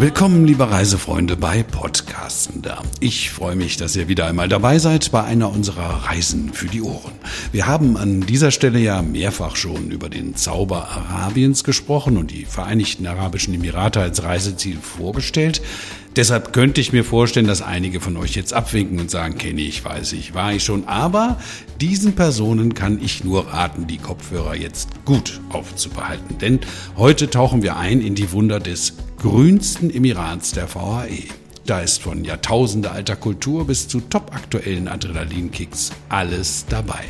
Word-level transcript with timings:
Willkommen, 0.00 0.46
liebe 0.46 0.70
Reisefreunde, 0.70 1.36
bei 1.36 1.64
Podcastender. 1.64 2.82
Ich 3.00 3.32
freue 3.32 3.56
mich, 3.56 3.78
dass 3.78 3.96
ihr 3.96 4.06
wieder 4.06 4.28
einmal 4.28 4.48
dabei 4.48 4.78
seid 4.78 5.10
bei 5.10 5.24
einer 5.24 5.50
unserer 5.50 6.04
Reisen 6.04 6.52
für 6.52 6.68
die 6.68 6.82
Ohren. 6.82 7.14
Wir 7.50 7.66
haben 7.66 7.96
an 7.96 8.20
dieser 8.20 8.52
Stelle 8.52 8.78
ja 8.78 9.02
mehrfach 9.02 9.56
schon 9.56 9.90
über 9.90 10.08
den 10.08 10.36
Zauber 10.36 10.88
Arabiens 10.90 11.64
gesprochen 11.64 12.16
und 12.16 12.30
die 12.30 12.44
Vereinigten 12.44 13.08
Arabischen 13.08 13.54
Emirate 13.54 14.00
als 14.00 14.22
Reiseziel 14.22 14.76
vorgestellt. 14.76 15.62
Deshalb 16.14 16.52
könnte 16.52 16.80
ich 16.80 16.92
mir 16.92 17.04
vorstellen, 17.04 17.48
dass 17.48 17.60
einige 17.60 18.00
von 18.00 18.16
euch 18.18 18.36
jetzt 18.36 18.52
abwinken 18.52 19.00
und 19.00 19.10
sagen, 19.10 19.36
kenne 19.36 19.62
ich, 19.62 19.84
weiß 19.84 20.12
ich, 20.12 20.32
war 20.32 20.52
ich 20.52 20.62
schon. 20.62 20.86
Aber 20.86 21.40
diesen 21.80 22.14
Personen 22.14 22.72
kann 22.72 23.00
ich 23.02 23.24
nur 23.24 23.48
raten, 23.48 23.88
die 23.88 23.98
Kopfhörer 23.98 24.54
jetzt 24.54 24.90
gut 25.04 25.40
aufzubehalten. 25.48 26.38
Denn 26.38 26.60
heute 26.96 27.30
tauchen 27.30 27.62
wir 27.62 27.76
ein 27.76 28.00
in 28.00 28.14
die 28.14 28.30
Wunder 28.30 28.60
des 28.60 28.94
grünsten 29.18 29.90
Emirats 29.90 30.52
der 30.52 30.72
VAE. 30.72 31.24
Da 31.66 31.80
ist 31.80 32.00
von 32.00 32.24
Jahrtausende 32.24 32.92
alter 32.92 33.16
Kultur 33.16 33.66
bis 33.66 33.88
zu 33.88 34.00
topaktuellen 34.00 34.86
Adrenalinkicks 34.86 35.90
alles 36.08 36.66
dabei. 36.68 37.04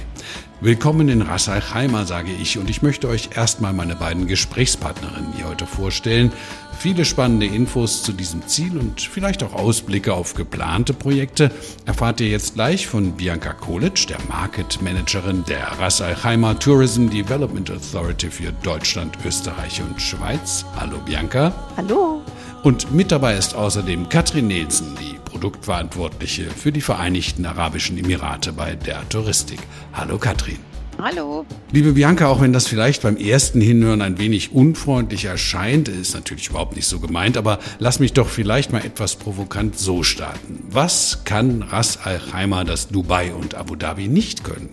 Willkommen 0.61 1.09
in 1.09 1.23
Ras 1.23 1.49
Al 1.49 1.63
sage 2.05 2.33
ich, 2.33 2.59
und 2.59 2.69
ich 2.69 2.83
möchte 2.83 3.07
euch 3.07 3.31
erstmal 3.37 3.73
meine 3.73 3.95
beiden 3.95 4.27
Gesprächspartnerinnen 4.27 5.33
hier 5.37 5.47
heute 5.47 5.67
vorstellen. 5.67 6.33
Viele 6.77 7.05
spannende 7.05 7.47
Infos 7.47 8.03
zu 8.03 8.13
diesem 8.13 8.45
Ziel 8.49 8.77
und 8.77 9.01
vielleicht 9.01 9.45
auch 9.45 9.53
Ausblicke 9.53 10.15
auf 10.15 10.35
geplante 10.35 10.95
Projekte 10.95 11.53
erfahrt 11.87 12.21
ihr 12.21 12.29
jetzt 12.29 12.55
gleich 12.55 12.89
von 12.89 13.13
Bianca 13.13 13.53
Kolic, 13.53 14.09
der 14.09 14.19
Market 14.29 14.83
Managerin 14.83 15.45
der 15.45 15.65
Ras 15.79 16.01
Al 16.01 16.17
Tourism 16.57 17.09
Development 17.09 17.71
Authority 17.71 18.29
für 18.29 18.51
Deutschland, 18.65 19.17
Österreich 19.25 19.81
und 19.81 20.03
Schweiz. 20.03 20.65
Hallo 20.77 20.99
Bianca. 21.07 21.53
Hallo. 21.77 22.21
Und 22.69 22.93
mit 22.93 23.11
dabei 23.11 23.35
ist 23.35 23.55
außerdem 23.55 24.11
Katrin 24.11 24.49
Nielsen, 24.49 24.89
die 25.01 25.19
Produktverantwortliche 25.25 26.51
für 26.51 26.71
die 26.71 26.83
Vereinigten 26.83 27.47
Arabischen 27.47 27.97
Emirate 27.97 28.53
bei 28.53 28.75
der 28.75 29.09
Touristik. 29.09 29.59
Hallo 29.95 30.19
Katrin. 30.19 30.59
Hallo. 31.01 31.47
Liebe 31.73 31.95
Bianca, 31.95 32.27
auch 32.27 32.43
wenn 32.43 32.53
das 32.53 32.67
vielleicht 32.67 33.01
beim 33.01 33.17
ersten 33.17 33.63
Hinhören 33.63 34.03
ein 34.03 34.19
wenig 34.19 34.53
unfreundlich 34.53 35.25
erscheint, 35.25 35.89
ist 35.89 36.13
natürlich 36.13 36.51
überhaupt 36.51 36.77
nicht 36.77 36.87
so 36.87 37.01
gemeint, 37.01 37.39
aber 37.39 37.59
lass 37.79 38.01
mich 38.01 38.13
doch 38.13 38.29
vielleicht 38.29 38.71
mal 38.71 38.85
etwas 38.85 39.17
provokant 39.17 39.79
so 39.79 40.03
starten. 40.03 40.63
Was 40.69 41.25
kann 41.25 41.63
Ras 41.63 41.99
Al 42.05 42.21
Khaimah, 42.21 42.65
das 42.65 42.89
Dubai 42.89 43.33
und 43.33 43.55
Abu 43.55 43.77
Dhabi 43.77 44.09
nicht 44.09 44.45
können? 44.45 44.69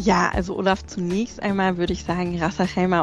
Ja, 0.00 0.30
also 0.32 0.56
Olaf, 0.56 0.86
zunächst 0.86 1.42
einmal 1.42 1.76
würde 1.76 1.92
ich 1.92 2.04
sagen, 2.04 2.40
Ras 2.40 2.54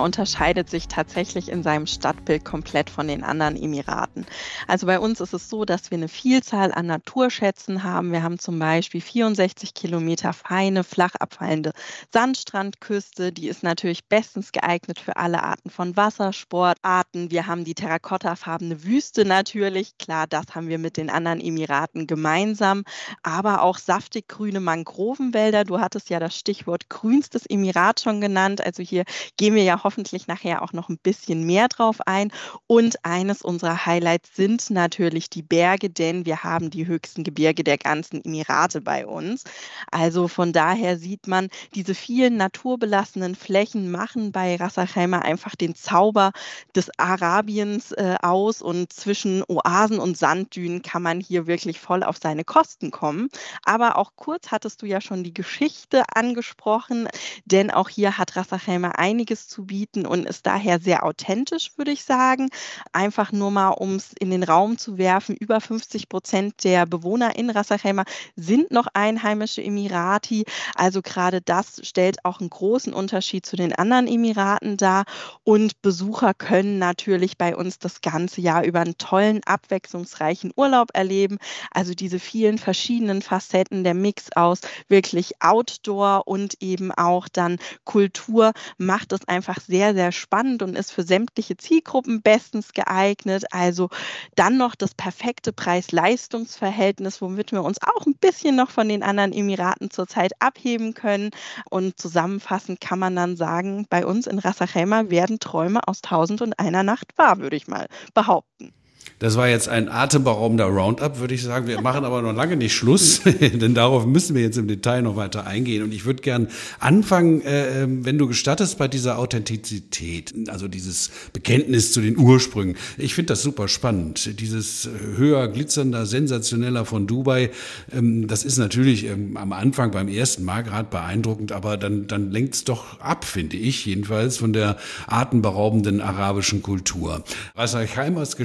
unterscheidet 0.02 0.70
sich 0.70 0.88
tatsächlich 0.88 1.50
in 1.50 1.62
seinem 1.62 1.88
Stadtbild 1.88 2.46
komplett 2.46 2.90
von 2.90 3.10
den 3.10 3.22
anderen 3.22 3.58
Emiraten. 3.58 4.26
Also 4.66 4.88
bei 4.88 4.98
uns 4.98 5.20
ist 5.20 5.34
es 5.34 5.50
so, 5.50 5.66
dass 5.66 5.92
wir 5.92 5.98
eine 5.98 6.08
Vielzahl 6.08 6.72
an 6.72 6.86
Naturschätzen 6.86 7.84
haben. 7.84 8.14
Wir 8.14 8.24
haben 8.24 8.40
zum 8.40 8.58
Beispiel 8.60 9.02
64 9.02 9.74
Kilometer 9.74 10.32
feine, 10.32 10.86
flach 10.86 11.16
abfallende 11.16 11.74
Sandstrandküste. 12.14 13.34
Die 13.34 13.50
ist 13.50 13.62
natürlich 13.62 14.06
bestens 14.06 14.54
geeignet 14.54 14.98
für 14.98 15.18
alle 15.18 15.44
Arten 15.44 15.70
von 15.70 15.98
Wassersportarten. 15.98 17.30
Wir 17.30 17.46
haben 17.46 17.66
die 17.66 17.76
terrakottafarbene 17.76 18.86
Wüste 18.86 19.26
natürlich. 19.26 19.98
Klar, 19.98 20.28
das 20.28 20.46
haben 20.56 20.70
wir 20.70 20.80
mit 20.80 20.96
den 20.96 21.10
anderen 21.10 21.42
Emiraten 21.42 22.08
gemeinsam. 22.08 22.86
Aber 23.22 23.64
auch 23.64 23.80
saftig 23.80 24.30
grüne 24.30 24.62
Mangrovenwälder. 24.62 25.66
Du 25.66 25.82
hattest 25.82 26.10
ja 26.10 26.22
das 26.22 26.38
Stichwort 26.38 26.85
grünstes 26.90 27.46
Emirat 27.46 28.02
schon 28.02 28.22
genannt. 28.22 28.66
Also 28.66 28.84
hier 28.84 29.04
gehen 29.38 29.56
wir 29.56 29.64
ja 29.64 29.84
hoffentlich 29.84 30.28
nachher 30.28 30.62
auch 30.62 30.74
noch 30.74 30.90
ein 30.90 30.98
bisschen 30.98 31.46
mehr 31.46 31.68
drauf 31.68 31.98
ein. 32.06 32.32
Und 32.68 33.04
eines 33.04 33.42
unserer 33.42 33.86
Highlights 33.86 34.36
sind 34.36 34.70
natürlich 34.70 35.30
die 35.30 35.42
Berge, 35.42 35.90
denn 35.90 36.26
wir 36.26 36.44
haben 36.44 36.70
die 36.70 36.88
höchsten 36.88 37.24
Gebirge 37.24 37.64
der 37.64 37.78
ganzen 37.78 38.24
Emirate 38.24 38.82
bei 38.82 39.06
uns. 39.06 39.44
Also 39.92 40.28
von 40.28 40.54
daher 40.54 40.98
sieht 40.98 41.28
man, 41.28 41.50
diese 41.74 41.96
vielen 41.96 42.38
naturbelassenen 42.38 43.36
Flächen 43.36 43.92
machen 43.92 44.32
bei 44.32 44.56
Ras 44.56 44.76
einfach 44.78 45.56
den 45.56 45.74
Zauber 45.76 46.32
des 46.76 46.90
Arabiens 46.98 47.92
äh, 47.94 48.16
aus 48.22 48.62
und 48.62 48.92
zwischen 48.92 49.44
Oasen 49.48 50.00
und 50.00 50.18
Sanddünen 50.18 50.82
kann 50.82 51.02
man 51.02 51.20
hier 51.20 51.48
wirklich 51.48 51.80
voll 51.80 52.04
auf 52.04 52.18
seine 52.22 52.44
Kosten 52.44 52.92
kommen. 52.92 53.30
Aber 53.64 53.98
auch 53.98 54.12
kurz 54.16 54.52
hattest 54.52 54.82
du 54.82 54.86
ja 54.86 55.02
schon 55.02 55.24
die 55.24 55.34
Geschichte 55.34 56.04
angesprochen 56.14 56.75
gesprochen, 56.76 57.08
denn 57.46 57.72
auch 57.72 57.90
hier 57.90 58.18
hat 58.18 58.36
Rassachhelmer 58.36 59.00
einiges 59.00 59.48
zu 59.48 59.66
bieten 59.66 60.06
und 60.06 60.26
ist 60.26 60.46
daher 60.46 60.80
sehr 60.80 61.06
authentisch, 61.06 61.72
würde 61.78 61.92
ich 61.92 62.04
sagen. 62.04 62.50
Einfach 62.92 63.32
nur 63.32 63.52
mal, 63.52 63.70
um 63.70 63.96
es 63.96 64.14
in 64.20 64.30
den 64.30 64.44
Raum 64.44 64.78
zu 64.78 64.98
werfen, 64.98 65.36
über 65.36 65.62
50 65.62 66.10
Prozent 66.10 66.64
der 66.64 66.86
Bewohner 66.86 67.36
in 67.36 67.50
Rassachhelmer 67.50 68.04
sind 68.36 68.72
noch 68.72 68.88
einheimische 68.94 69.64
Emirati. 69.64 70.46
Also 70.76 71.02
gerade 71.02 71.42
das 71.42 71.82
stellt 71.84 72.26
auch 72.26 72.40
einen 72.40 72.50
großen 72.50 72.94
Unterschied 72.94 73.46
zu 73.46 73.56
den 73.56 73.74
anderen 73.74 74.08
Emiraten 74.08 74.78
dar. 74.78 75.06
Und 75.44 75.82
Besucher 75.82 76.34
können 76.34 76.80
natürlich 76.80 77.38
bei 77.38 77.56
uns 77.56 77.80
das 77.80 78.02
ganze 78.02 78.42
Jahr 78.42 78.64
über 78.64 78.82
einen 78.82 78.98
tollen, 78.98 79.42
abwechslungsreichen 79.46 80.52
Urlaub 80.56 80.90
erleben. 80.94 81.38
Also 81.72 81.94
diese 81.94 82.20
vielen 82.20 82.58
verschiedenen 82.58 83.22
Facetten, 83.22 83.84
der 83.84 83.94
Mix 83.94 84.32
aus 84.36 84.60
wirklich 84.90 85.42
Outdoor 85.42 86.24
und 86.26 86.55
eben 86.60 86.92
auch 86.92 87.28
dann 87.28 87.58
Kultur 87.84 88.54
macht 88.78 89.12
es 89.12 89.28
einfach 89.28 89.60
sehr, 89.60 89.94
sehr 89.94 90.12
spannend 90.12 90.62
und 90.64 90.78
ist 90.78 90.92
für 90.92 91.04
sämtliche 91.04 91.58
Zielgruppen 91.58 92.22
bestens 92.22 92.74
geeignet. 92.74 93.46
Also 93.52 93.90
dann 94.36 94.58
noch 94.58 94.76
das 94.76 94.94
perfekte 94.94 95.54
Preis-Leistungs-Verhältnis, 95.54 97.22
womit 97.22 97.52
wir 97.52 97.64
uns 97.64 97.78
auch 97.82 98.06
ein 98.06 98.16
bisschen 98.16 98.56
noch 98.56 98.72
von 98.72 98.90
den 98.90 99.04
anderen 99.04 99.34
Emiraten 99.34 99.92
zurzeit 99.92 100.34
abheben 100.40 100.94
können. 100.94 101.32
Und 101.70 102.00
zusammenfassend 102.00 102.82
kann 102.82 103.00
man 103.00 103.16
dann 103.16 103.38
sagen, 103.38 103.86
bei 103.90 104.06
uns 104.06 104.28
in 104.28 104.40
Ras 104.40 104.60
werden 104.60 105.40
Träume 105.40 105.88
aus 105.88 106.02
Tausend 106.02 106.42
und 106.42 106.60
einer 106.60 106.84
Nacht 106.84 107.18
wahr, 107.18 107.40
würde 107.40 107.56
ich 107.56 107.68
mal 107.68 107.88
behaupten. 108.14 108.74
Das 109.20 109.38
war 109.38 109.48
jetzt 109.48 109.70
ein 109.70 109.88
atemberaubender 109.88 110.66
Roundup, 110.66 111.20
würde 111.20 111.34
ich 111.34 111.42
sagen. 111.42 111.68
Wir 111.68 111.80
machen 111.80 112.04
aber 112.04 112.22
noch 112.22 112.34
lange 112.34 112.58
nicht 112.58 112.76
Schluss, 112.76 113.22
denn 113.40 113.74
darauf 113.74 114.06
müssen 114.06 114.36
wir 114.36 114.42
jetzt 114.42 114.58
im 114.58 114.68
Detail 114.68 115.04
noch 115.04 115.16
weiter 115.16 115.48
eingehen. 115.48 115.84
Und 115.84 115.94
ich 115.94 116.04
würde 116.04 116.22
gern 116.22 116.50
anfangen, 116.80 117.42
äh, 117.42 117.84
ähm, 117.84 118.04
wenn 118.04 118.18
du 118.18 118.28
gestattest, 118.28 118.78
bei 118.78 118.90
dieser 118.90 119.18
Authentizität, 119.18 120.34
also 120.50 120.68
dieses 120.68 121.12
Bekenntnis 121.32 121.94
zu 121.94 122.02
den 122.02 122.18
Ursprüngen. 122.18 122.76
Ich 122.98 123.16
finde 123.16 123.28
das 123.28 123.42
super 123.42 123.70
spannend. 123.70 124.40
Dieses 124.42 124.90
höher, 125.16 125.48
glitzernder, 125.48 126.06
sensationeller 126.06 126.84
von 126.84 127.08
Dubai, 127.08 127.52
ähm, 127.94 128.28
das 128.28 128.44
ist 128.44 128.58
natürlich 128.58 129.06
ähm, 129.06 129.38
am 129.38 129.54
Anfang 129.54 129.92
beim 129.92 130.10
ersten 130.10 130.44
Mal 130.44 130.64
gerade 130.64 130.90
beeindruckend, 130.90 131.54
aber 131.54 131.78
dann, 131.78 132.08
dann 132.08 132.32
lenkt 132.32 132.56
es 132.56 132.64
doch 132.66 133.00
ab, 133.00 133.24
finde 133.24 133.56
ich 133.56 133.86
jedenfalls, 133.86 134.38
von 134.38 134.52
der 134.52 134.76
atemberaubenden 135.08 136.02
arabischen 136.02 136.62
Kultur. 136.62 137.24
Ras 137.56 137.76
Al 137.76 137.88
Khaimahs 137.88 138.36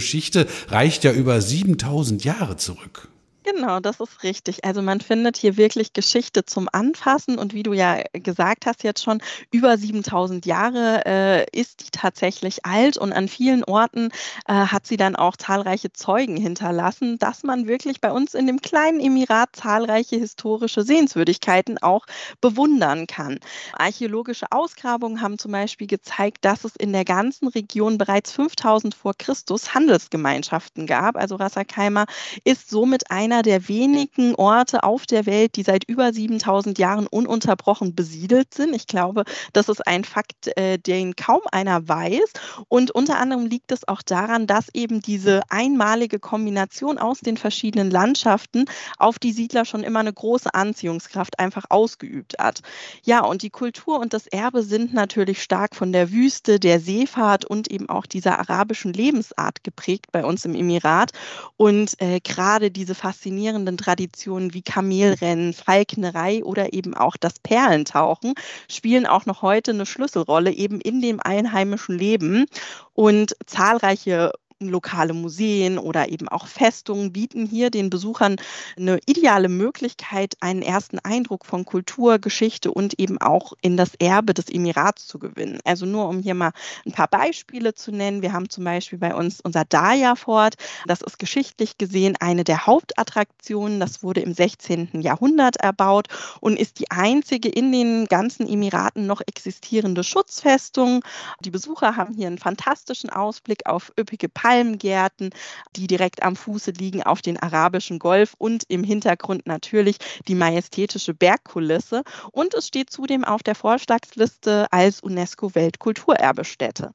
Reicht 0.69 1.05
ja 1.05 1.13
über 1.13 1.41
7000 1.41 2.25
Jahre 2.25 2.57
zurück. 2.57 3.09
Genau, 3.53 3.81
das 3.81 3.99
ist 4.01 4.23
richtig. 4.23 4.65
Also 4.65 4.81
man 4.81 5.01
findet 5.01 5.37
hier 5.37 5.57
wirklich 5.57 5.93
Geschichte 5.93 6.45
zum 6.45 6.69
Anfassen 6.71 7.39
und 7.39 7.53
wie 7.53 7.63
du 7.63 7.73
ja 7.73 8.03
gesagt 8.13 8.67
hast 8.67 8.85
jetzt 8.85 9.03
schon, 9.03 9.21
über 9.51 9.77
7000 9.77 10.47
Jahre 10.47 11.03
äh, 11.05 11.47
ist 11.59 11.81
die 11.81 11.91
tatsächlich 11.91 12.65
alt 12.65 12.97
und 12.97 13.13
an 13.13 13.27
vielen 13.29 13.65
Orten 13.65 14.11
äh, 14.47 14.53
hat 14.53 14.87
sie 14.87 14.97
dann 14.97 15.17
auch 15.17 15.37
zahlreiche 15.37 15.93
Zeugen 15.93 16.37
hinterlassen, 16.37 17.19
dass 17.19 17.43
man 17.43 17.67
wirklich 17.67 18.01
bei 18.01 18.13
uns 18.13 18.35
in 18.35 18.47
dem 18.47 18.61
kleinen 18.61 19.01
Emirat 19.01 19.57
zahlreiche 19.57 20.17
historische 20.17 20.83
Sehenswürdigkeiten 20.83 21.79
auch 21.79 22.07
bewundern 22.41 23.07
kann. 23.09 23.41
Archäologische 23.73 24.47
Ausgrabungen 24.51 25.23
haben 25.23 25.39
zum 25.39 25.53
Beispiel 25.53 25.89
gezeigt, 25.89 26.45
dass 26.45 26.65
es 26.65 26.77
in 26.77 26.93
der 26.93 27.05
ganzen 27.05 27.49
Region 27.49 27.99
bereits 27.99 28.31
5000 28.33 28.95
vor 28.95 29.15
Christus 29.19 29.75
Handelsgemeinschaften 29.75 30.87
gab. 30.87 31.17
Also 31.17 31.35
Rassakeimer 31.37 32.07
ist 32.45 32.71
somit 32.71 33.11
einer 33.11 33.40
einer 33.41 33.43
der 33.43 33.69
wenigen 33.69 34.35
Orte 34.35 34.83
auf 34.83 35.07
der 35.07 35.25
Welt, 35.25 35.57
die 35.57 35.63
seit 35.63 35.85
über 35.85 36.13
7000 36.13 36.79
Jahren 36.79 37.07
ununterbrochen 37.07 37.95
besiedelt 37.95 38.53
sind. 38.53 38.75
Ich 38.75 38.87
glaube, 38.87 39.25
das 39.55 39.71
ist 39.71 39.87
ein 39.87 40.05
Fakt, 40.05 40.49
äh, 40.59 40.79
den 40.79 41.17
kaum 41.17 41.41
einer 41.51 41.89
weiß. 41.89 42.33
Und 42.69 42.91
unter 42.91 43.19
anderem 43.19 43.47
liegt 43.47 43.73
es 43.73 43.89
auch 43.89 44.03
daran, 44.03 44.47
dass 44.47 44.67
eben 44.75 45.01
diese 45.01 45.41
einmalige 45.49 46.19
Kombination 46.19 46.99
aus 46.99 47.21
den 47.21 47.39
verschiedenen 47.39 47.91
Landschaften 47.91 48.67
auf 48.99 49.19
die 49.19 49.33
Siedler 49.33 49.65
schon 49.65 49.85
immer 49.85 50.01
eine 50.01 50.13
große 50.13 50.53
Anziehungskraft 50.53 51.39
einfach 51.39 51.65
ausgeübt 51.71 52.37
hat. 52.39 52.61
Ja, 53.05 53.25
und 53.25 53.41
die 53.41 53.51
Kultur 53.51 54.01
und 54.01 54.13
das 54.13 54.27
Erbe 54.27 54.63
sind 54.63 54.93
natürlich 54.93 55.43
stark 55.43 55.75
von 55.75 55.93
der 55.93 56.11
Wüste, 56.13 56.61
der 56.61 56.79
Seefahrt 56.79 57.47
und 57.47 57.71
eben 57.71 57.89
auch 57.89 58.05
dieser 58.05 58.39
arabischen 58.39 58.93
Lebensart 58.93 59.65
geprägt 59.65 60.13
bei 60.13 60.27
uns 60.27 60.45
im 60.45 60.55
Emirat. 60.55 61.13
Und 61.57 61.95
äh, 62.03 62.21
gerade 62.21 62.71
diese 62.71 62.95
Faszination 62.95 63.30
faszinierenden 63.31 63.77
Traditionen 63.77 64.55
wie 64.55 64.63
Kamelrennen, 64.63 65.53
Falknerei 65.53 66.43
oder 66.43 66.73
eben 66.73 66.95
auch 66.95 67.17
das 67.17 67.39
Perlentauchen 67.39 68.35
spielen 68.69 69.07
auch 69.07 69.25
noch 69.25 69.43
heute 69.43 69.71
eine 69.71 69.87
Schlüsselrolle 69.87 70.51
eben 70.51 70.81
in 70.81 71.01
dem 71.01 71.21
einheimischen 71.21 71.97
Leben. 71.97 72.47
Und 72.95 73.37
zahlreiche 73.47 74.33
lokale 74.69 75.15
Museen 75.15 75.79
oder 75.79 76.11
eben 76.11 76.29
auch 76.29 76.47
Festungen 76.47 77.13
bieten 77.13 77.47
hier 77.47 77.71
den 77.71 77.89
Besuchern 77.89 78.37
eine 78.77 78.99
ideale 79.07 79.49
Möglichkeit, 79.49 80.35
einen 80.41 80.61
ersten 80.61 80.99
Eindruck 80.99 81.47
von 81.47 81.65
Kultur, 81.65 82.19
Geschichte 82.19 82.71
und 82.71 82.99
eben 82.99 83.19
auch 83.21 83.55
in 83.63 83.77
das 83.77 83.95
Erbe 83.95 84.35
des 84.35 84.51
Emirats 84.51 85.07
zu 85.07 85.19
gewinnen. 85.19 85.61
Also 85.65 85.87
nur 85.87 86.09
um 86.09 86.21
hier 86.21 86.35
mal 86.35 86.53
ein 86.85 86.93
paar 86.93 87.09
Beispiele 87.09 87.75
zu 87.75 87.91
nennen. 87.91 88.23
Wir 88.23 88.33
haben 88.33 88.51
zum 88.51 88.65
Beispiel 88.65 88.99
bei 88.99 89.15
uns 89.15 89.41
unser 89.41 89.65
Daya 89.65 90.15
Fort. 90.15 90.57
Das 90.87 91.01
ist 91.01 91.19
geschichtlich 91.19 91.79
gesehen 91.79 92.17
eine 92.21 92.45
der 92.45 92.67
Hauptattraktionen. 92.67 93.81
Das 93.81 94.03
wurde 94.03 94.21
im 94.21 94.35
16. 94.35 95.01
Jahrhundert 95.01 95.57
erbaut 95.57 96.09
und 96.41 96.59
ist 96.59 96.81
die 96.81 96.91
einzige 96.91 97.49
in 97.49 97.73
den 97.73 98.07
ganzen 98.07 98.47
Emiraten 98.47 99.07
noch 99.07 99.23
existierende 99.27 100.05
Schutzfestung. 100.05 101.03
Die 101.41 101.51
Besucher 101.51 101.97
haben 101.97 102.15
hier 102.15 102.27
einen 102.27 102.39
fantastischen 102.39 103.11
Ausblick 103.11 103.67
auf 103.67 103.93
üppige 103.99 104.29
Palmgärten, 104.51 105.31
die 105.77 105.87
direkt 105.87 106.25
am 106.25 106.35
Fuße 106.35 106.73
liegen 106.73 107.05
auf 107.05 107.23
den 107.23 107.41
arabischen 107.41 108.01
Golf 108.01 108.35
und 108.37 108.65
im 108.67 108.83
Hintergrund 108.83 109.47
natürlich 109.47 109.99
die 110.27 110.35
majestätische 110.35 111.15
Bergkulisse. 111.15 112.03
Und 112.33 112.55
es 112.55 112.67
steht 112.67 112.91
zudem 112.91 113.25
auf 113.25 113.45
der 113.45 113.55
Vorschlagsliste 113.55 114.67
als 114.73 115.03
UNESCO-Weltkulturerbestätte. 115.03 116.93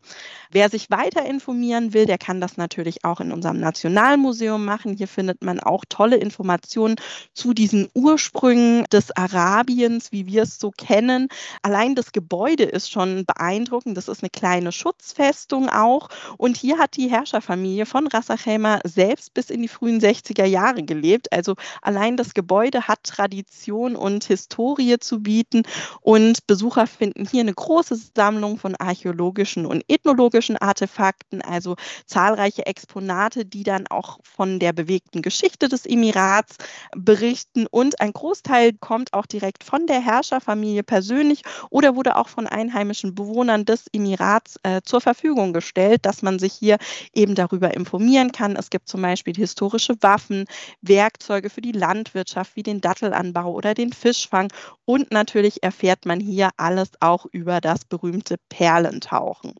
Wer 0.52 0.70
sich 0.70 0.90
weiter 0.90 1.26
informieren 1.26 1.94
will, 1.94 2.06
der 2.06 2.18
kann 2.18 2.42
das 2.42 2.58
natürlich 2.58 3.06
auch 3.06 3.22
in 3.22 3.32
unserem 3.32 3.62
Nationalmuseum 3.62 4.66
machen. 4.66 4.98
Hier 4.98 5.08
findet 5.08 5.42
man 5.42 5.62
auch 5.62 5.86
tolle 5.88 6.18
Informationen 6.18 6.96
zu 7.34 7.54
diesen 7.54 7.88
Ursprüngen 7.94 8.84
des 8.92 9.16
Arabiens, 9.16 10.12
wie 10.12 10.26
wir 10.26 10.44
es 10.44 10.60
so 10.60 10.72
kennen. 10.72 11.30
Allein 11.62 11.96
das 11.96 12.12
Gebäude 12.12 12.64
ist 12.64 12.92
schon 12.92 13.26
beeindruckend. 13.26 13.96
Das 13.96 14.10
ist 14.10 14.24
eine 14.24 14.30
kleine 14.30 14.74
Schutzfestung 14.74 15.70
auch. 15.70 16.10
Und 16.38 16.58
hier 16.58 16.80
hat 16.80 16.98
die 16.98 17.10
Herrscherfamilie 17.46 17.86
von 17.86 18.08
Rassachema 18.08 18.80
selbst 18.84 19.34
bis 19.34 19.50
in 19.50 19.62
die 19.62 19.68
frühen 19.68 20.00
60er 20.00 20.46
Jahre 20.46 20.84
gelebt. 20.84 21.32
Also 21.32 21.56
allein 21.82 22.18
das 22.18 22.34
Gebäude 22.34 22.88
hat 22.88 23.04
Tradition 23.04 23.96
und 23.96 24.24
Historie 24.24 24.98
zu 25.00 25.22
bieten. 25.22 25.64
Und 26.02 26.48
Besucher 26.48 26.88
finden 26.88 27.28
hier 27.28 27.42
eine 27.42 27.54
große 27.54 27.98
Sammlung 28.16 28.58
von 28.58 28.76
archäologischen 28.76 29.66
und 29.66 29.84
ethnologischen 29.88 30.58
Artefakten, 30.58 31.42
also 31.42 31.76
zahlreiche 32.06 32.66
Exponate, 32.66 33.46
die 33.46 33.64
dann 33.64 33.88
auch 33.88 34.20
von 34.24 34.60
der 34.60 34.74
bewegten 34.74 35.22
Geschichte 35.22 35.70
des 35.70 35.86
Emirats 35.86 36.58
berichten. 36.96 37.68
Und 37.68 38.02
ein 38.02 38.14
Großteil 38.14 38.74
kommt 38.74 39.14
auch 39.14 39.26
direkt 39.26 39.64
von 39.64 39.86
der 39.88 40.02
Herrscherfamilie 40.02 40.84
persönlich 40.84 41.44
oder 41.70 41.96
wurde 41.96 42.16
auch 42.16 42.30
von 42.30 42.48
einheimischen 42.48 43.14
Bewohnern 43.14 43.66
des 43.66 43.86
Emirats 43.94 44.58
äh, 44.64 44.82
zur 44.84 45.02
Verfügung 45.02 45.54
gestellt, 45.54 46.06
dass 46.06 46.22
man 46.22 46.40
sich 46.40 46.54
hier 46.54 46.78
eben 47.14 47.35
darüber 47.36 47.74
informieren 47.74 48.32
kann. 48.32 48.56
Es 48.56 48.70
gibt 48.70 48.88
zum 48.88 49.02
Beispiel 49.02 49.36
historische 49.36 49.96
Waffen, 50.02 50.46
Werkzeuge 50.82 51.50
für 51.50 51.62
die 51.62 51.72
Landwirtschaft 51.72 52.56
wie 52.56 52.64
den 52.64 52.82
Dattelanbau 52.82 53.54
oder 53.54 53.74
den 53.74 53.94
Fischfang 53.94 54.52
und 54.86 55.12
natürlich 55.12 55.64
erfährt 55.64 56.06
man 56.06 56.20
hier 56.20 56.50
alles 56.58 56.90
auch 57.00 57.26
über 57.26 57.62
das 57.62 57.86
berühmte 57.86 58.38
Perlentauchen. 58.50 59.54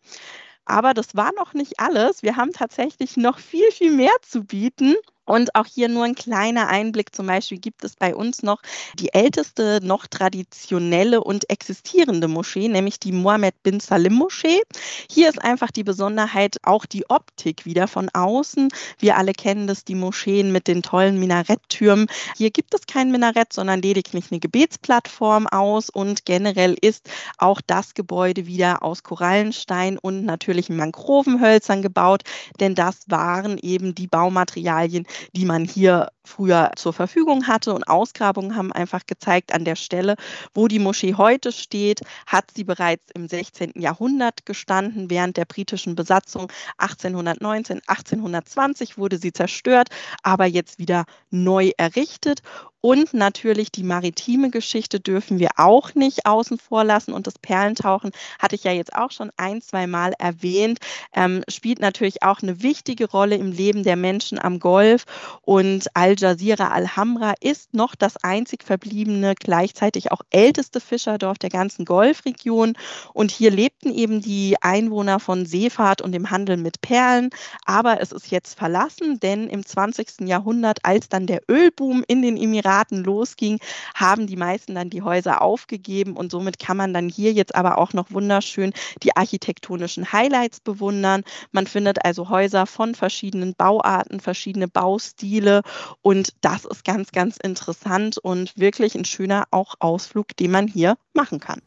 Aber 0.66 0.94
das 0.94 1.16
war 1.16 1.32
noch 1.36 1.54
nicht 1.54 1.80
alles. 1.80 2.24
Wir 2.24 2.38
haben 2.38 2.52
tatsächlich 2.52 3.18
noch 3.18 3.38
viel, 3.38 3.72
viel 3.72 3.92
mehr 3.92 4.16
zu 4.22 4.44
bieten. 4.44 4.96
Und 5.26 5.56
auch 5.56 5.66
hier 5.66 5.90
nur 5.90 6.06
ein 6.06 6.16
kleiner 6.16 6.68
Einblick. 6.68 7.16
Zum 7.16 7.28
Beispiel 7.28 7.58
gibt 7.58 7.84
es 7.84 7.96
bei 7.96 8.16
uns 8.16 8.44
noch 8.44 8.62
die 9.00 9.14
älteste 9.14 9.80
noch 9.82 10.08
traditionelle 10.08 11.24
und 11.24 11.50
existierende 11.50 12.28
Moschee, 12.28 12.68
nämlich 12.68 13.00
die 13.00 13.12
Mohammed 13.12 13.62
bin 13.64 13.80
Salim 13.80 14.14
Moschee. 14.14 14.62
Hier 15.10 15.30
ist 15.30 15.42
einfach 15.42 15.72
die 15.72 15.84
Besonderheit 15.84 16.58
auch 16.64 16.86
die 16.86 17.10
Optik 17.10 17.66
wieder 17.66 17.88
von 17.88 18.10
außen. 18.10 18.70
Wir 19.00 19.18
alle 19.18 19.34
kennen 19.34 19.68
das, 19.68 19.84
die 19.84 19.96
Moscheen 19.96 20.52
mit 20.52 20.68
den 20.68 20.84
tollen 20.84 21.20
Minaretttürmen. 21.20 22.08
Hier 22.38 22.52
gibt 22.52 22.74
es 22.74 22.86
kein 22.86 23.12
Minarett, 23.12 23.52
sondern 23.54 23.82
lediglich 23.82 24.26
eine 24.32 24.40
Gebetsplattform 24.40 25.48
aus 25.48 25.90
und 25.90 26.26
generell 26.26 26.76
ist 26.80 27.10
auch 27.38 27.62
das 27.66 27.94
Gebäude 27.94 28.46
wieder 28.46 28.84
aus 28.84 29.04
Korallenstein 29.04 29.98
und 29.98 30.26
natürlichen 30.26 30.78
Mangrovenhölzern 30.78 31.82
gebaut, 31.82 32.24
denn 32.60 32.76
das 32.76 33.06
waren 33.08 33.58
eben 33.58 33.96
die 33.96 34.08
Baumaterialien, 34.08 35.08
die 35.34 35.46
man 35.46 35.66
hier 35.66 36.10
früher 36.28 36.72
zur 36.76 36.94
Verfügung 36.94 37.48
hatte. 37.48 37.74
Und 37.74 37.88
Ausgrabungen 37.88 38.56
haben 38.56 38.72
einfach 38.72 39.06
gezeigt, 39.06 39.54
an 39.54 39.66
der 39.66 39.76
Stelle, 39.76 40.16
wo 40.54 40.68
die 40.68 40.80
Moschee 40.80 41.16
heute 41.16 41.52
steht, 41.52 42.02
hat 42.28 42.52
sie 42.54 42.64
bereits 42.64 43.12
im 43.14 43.28
16. 43.28 43.74
Jahrhundert 43.76 44.46
gestanden. 44.46 45.10
Während 45.10 45.38
der 45.38 45.46
britischen 45.46 45.96
Besatzung 45.96 46.52
1819, 46.78 47.82
1820 47.86 48.98
wurde 48.98 49.18
sie 49.18 49.34
zerstört, 49.34 49.90
aber 50.24 50.46
jetzt 50.46 50.80
wieder 50.80 51.06
neu 51.30 51.72
errichtet. 51.78 52.42
Und 52.86 53.16
natürlich 53.16 53.72
die 53.72 53.82
maritime 53.82 54.52
Geschichte 54.52 55.00
dürfen 55.00 55.40
wir 55.40 55.50
auch 55.56 55.96
nicht 55.96 56.28
außen 56.28 56.60
vor 56.60 56.84
lassen. 56.84 57.14
Und 57.14 57.26
das 57.26 57.40
Perlentauchen 57.40 58.12
hatte 58.38 58.54
ich 58.54 58.64
ja 58.64 58.74
jetzt 58.74 58.94
auch 58.96 59.10
schon 59.10 59.32
ein, 59.38 59.60
zwei 59.64 59.88
Mal 59.88 60.14
erwähnt, 60.20 60.78
ähm, 61.12 61.44
spielt 61.48 61.80
natürlich 61.80 62.22
auch 62.22 62.44
eine 62.44 62.62
wichtige 62.62 63.10
Rolle 63.10 63.38
im 63.38 63.52
Leben 63.52 63.82
der 63.82 63.96
Menschen 63.96 64.38
am 64.38 64.60
Golf. 64.60 65.06
Und 65.42 65.88
Al 66.16 66.30
Jazeera 66.30 66.70
Alhambra 66.70 67.34
ist 67.42 67.74
noch 67.74 67.94
das 67.94 68.16
einzig 68.24 68.64
verbliebene, 68.64 69.36
gleichzeitig 69.36 70.14
auch 70.14 70.22
älteste 70.30 70.80
Fischerdorf 70.80 71.38
der 71.38 71.50
ganzen 71.50 71.84
Golfregion. 71.84 72.78
Und 73.14 73.32
hier 73.32 73.52
lebten 73.52 73.94
eben 73.94 74.22
die 74.22 74.56
Einwohner 74.62 75.20
von 75.20 75.46
Seefahrt 75.46 76.02
und 76.02 76.14
dem 76.14 76.32
Handel 76.32 76.56
mit 76.56 76.80
Perlen. 76.80 77.32
Aber 77.66 78.00
es 78.00 78.14
ist 78.14 78.32
jetzt 78.32 78.58
verlassen, 78.58 79.20
denn 79.20 79.50
im 79.50 79.66
20. 79.66 80.22
Jahrhundert, 80.22 80.80
als 80.84 81.10
dann 81.10 81.28
der 81.28 81.42
Ölboom 81.50 82.06
in 82.08 82.22
den 82.22 82.38
Emiraten 82.38 83.04
losging, 83.04 83.60
haben 83.94 84.26
die 84.26 84.38
meisten 84.38 84.76
dann 84.76 84.90
die 84.90 85.02
Häuser 85.02 85.42
aufgegeben 85.42 86.16
und 86.16 86.32
somit 86.32 86.60
kann 86.60 86.78
man 86.78 86.94
dann 86.94 87.10
hier 87.10 87.34
jetzt 87.34 87.56
aber 87.56 87.78
auch 87.78 87.92
noch 87.92 88.12
wunderschön 88.12 88.72
die 89.04 89.16
architektonischen 89.18 90.14
Highlights 90.14 90.62
bewundern. 90.62 91.24
Man 91.52 91.68
findet 91.68 92.06
also 92.06 92.30
Häuser 92.30 92.66
von 92.66 92.96
verschiedenen 92.96 93.54
Bauarten, 93.54 94.22
verschiedene 94.22 94.70
Baustile 94.70 95.62
und 96.06 96.34
das 96.42 96.66
ist 96.66 96.86
ganz, 96.86 97.12
ganz 97.12 97.38
interessant 97.38 98.20
und 98.20 98.56
wirklich 98.56 98.94
ein 98.94 99.06
schöner 99.06 99.46
auch 99.50 99.74
Ausflug, 99.80 100.38
den 100.38 100.52
man 100.52 100.68
hier 100.68 101.00
machen 101.16 101.40
kann. 101.40 101.62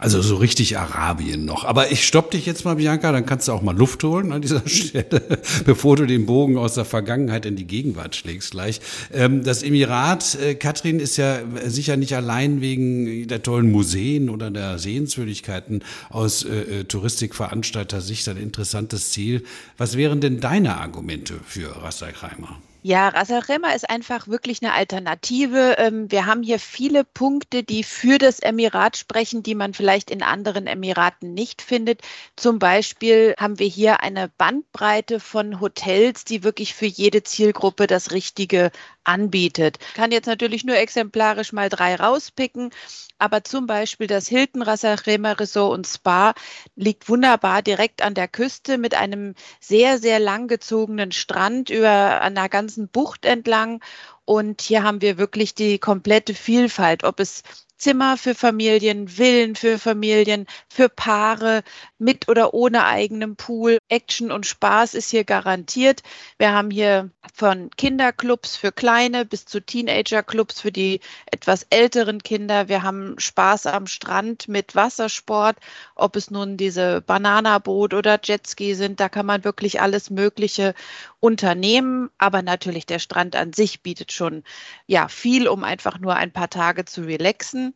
Also 0.00 0.20
so 0.20 0.34
richtig 0.34 0.76
Arabien 0.76 1.44
noch. 1.44 1.64
Aber 1.64 1.92
ich 1.92 2.04
stopp 2.04 2.32
dich 2.32 2.44
jetzt 2.44 2.64
mal, 2.64 2.74
Bianca, 2.74 3.12
dann 3.12 3.24
kannst 3.24 3.46
du 3.46 3.52
auch 3.52 3.62
mal 3.62 3.76
Luft 3.76 4.02
holen 4.02 4.32
an 4.32 4.42
dieser 4.42 4.62
Stelle, 4.68 5.38
bevor 5.64 5.94
du 5.94 6.06
den 6.06 6.26
Bogen 6.26 6.58
aus 6.58 6.74
der 6.74 6.84
Vergangenheit 6.84 7.46
in 7.46 7.54
die 7.54 7.68
Gegenwart 7.68 8.16
schlägst 8.16 8.50
gleich. 8.50 8.80
Ähm, 9.12 9.44
das 9.44 9.62
Emirat, 9.62 10.38
äh, 10.42 10.56
Katrin, 10.56 10.98
ist 10.98 11.16
ja 11.16 11.42
sicher 11.66 11.96
nicht 11.96 12.16
allein 12.16 12.60
wegen 12.60 13.28
der 13.28 13.44
tollen 13.44 13.70
Museen 13.70 14.28
oder 14.28 14.50
der 14.50 14.80
Sehenswürdigkeiten 14.80 15.84
aus 16.10 16.42
äh, 16.42 16.80
äh 16.80 16.84
Touristikveranstalter-Sicht 16.84 18.28
ein 18.28 18.38
interessantes 18.38 19.12
Ziel. 19.12 19.44
Was 19.78 19.96
wären 19.96 20.20
denn 20.20 20.40
deine 20.40 20.78
Argumente 20.78 21.34
für 21.46 21.80
Rassakreimer? 21.80 22.58
Ja, 22.86 23.08
Rasarema 23.08 23.70
ist 23.72 23.88
einfach 23.88 24.28
wirklich 24.28 24.60
eine 24.62 24.74
Alternative. 24.74 25.76
Ähm, 25.78 26.10
wir 26.10 26.26
haben 26.26 26.42
hier 26.42 26.58
viele 26.58 27.02
Punkte, 27.02 27.62
die 27.62 27.82
für 27.82 28.18
das 28.18 28.40
Emirat 28.40 28.98
sprechen, 28.98 29.42
die 29.42 29.54
man 29.54 29.72
vielleicht 29.72 30.10
in 30.10 30.22
anderen 30.22 30.66
Emiraten 30.66 31.32
nicht 31.32 31.62
findet. 31.62 32.02
Zum 32.36 32.58
Beispiel 32.58 33.34
haben 33.38 33.58
wir 33.58 33.66
hier 33.68 34.00
eine 34.02 34.28
Bandbreite 34.28 35.18
von 35.18 35.62
Hotels, 35.62 36.26
die 36.26 36.44
wirklich 36.44 36.74
für 36.74 36.84
jede 36.84 37.22
Zielgruppe 37.22 37.86
das 37.86 38.12
Richtige 38.12 38.70
anbietet. 39.02 39.78
Ich 39.88 39.94
kann 39.94 40.12
jetzt 40.12 40.26
natürlich 40.26 40.64
nur 40.64 40.76
exemplarisch 40.76 41.52
mal 41.54 41.70
drei 41.70 41.94
rauspicken, 41.94 42.70
aber 43.18 43.44
zum 43.44 43.66
Beispiel 43.66 44.06
das 44.06 44.28
Hilton 44.28 44.62
Rasarema 44.62 45.32
Resort 45.32 45.72
und 45.74 45.86
Spa 45.86 46.34
liegt 46.76 47.08
wunderbar 47.08 47.62
direkt 47.62 48.02
an 48.02 48.14
der 48.14 48.28
Küste 48.28 48.78
mit 48.78 48.94
einem 48.94 49.34
sehr, 49.60 49.98
sehr 49.98 50.18
langgezogenen 50.18 51.12
Strand 51.12 51.70
über 51.70 52.20
einer 52.20 52.48
ganzen 52.74 52.88
Bucht 52.88 53.24
entlang. 53.24 53.80
Und 54.24 54.62
hier 54.62 54.82
haben 54.82 55.00
wir 55.00 55.18
wirklich 55.18 55.54
die 55.54 55.78
komplette 55.78 56.34
Vielfalt, 56.34 57.04
ob 57.04 57.20
es 57.20 57.42
Zimmer 57.76 58.16
für 58.16 58.34
Familien, 58.34 59.08
Villen 59.08 59.56
für 59.56 59.78
Familien, 59.78 60.46
für 60.68 60.88
Paare 60.88 61.62
mit 61.98 62.28
oder 62.28 62.54
ohne 62.54 62.84
eigenem 62.86 63.36
Pool. 63.36 63.78
Action 63.88 64.30
und 64.32 64.46
Spaß 64.46 64.94
ist 64.94 65.10
hier 65.10 65.24
garantiert. 65.24 66.02
Wir 66.38 66.52
haben 66.52 66.70
hier 66.70 67.10
von 67.32 67.70
Kinderclubs 67.76 68.56
für 68.56 68.72
Kleine 68.72 69.24
bis 69.24 69.46
zu 69.46 69.60
Teenagerclubs 69.60 70.60
für 70.60 70.72
die 70.72 71.00
etwas 71.30 71.66
älteren 71.70 72.22
Kinder. 72.22 72.68
Wir 72.68 72.82
haben 72.82 73.14
Spaß 73.18 73.66
am 73.66 73.86
Strand 73.86 74.48
mit 74.48 74.74
Wassersport, 74.74 75.56
ob 75.94 76.16
es 76.16 76.30
nun 76.30 76.56
diese 76.56 77.00
Bananaboot 77.00 77.94
oder 77.94 78.20
Jetski 78.22 78.74
sind. 78.74 79.00
Da 79.00 79.08
kann 79.08 79.26
man 79.26 79.44
wirklich 79.44 79.80
alles 79.80 80.10
Mögliche 80.10 80.74
unternehmen. 81.20 82.10
Aber 82.18 82.42
natürlich 82.42 82.86
der 82.86 82.98
Strand 82.98 83.36
an 83.36 83.52
sich 83.52 83.82
bietet 83.82 84.12
schon 84.12 84.44
ja 84.86 85.08
viel, 85.08 85.48
um 85.48 85.64
einfach 85.64 85.98
nur 85.98 86.16
ein 86.16 86.32
paar 86.32 86.50
Tage 86.50 86.84
zu 86.84 87.02
relaxen. 87.02 87.74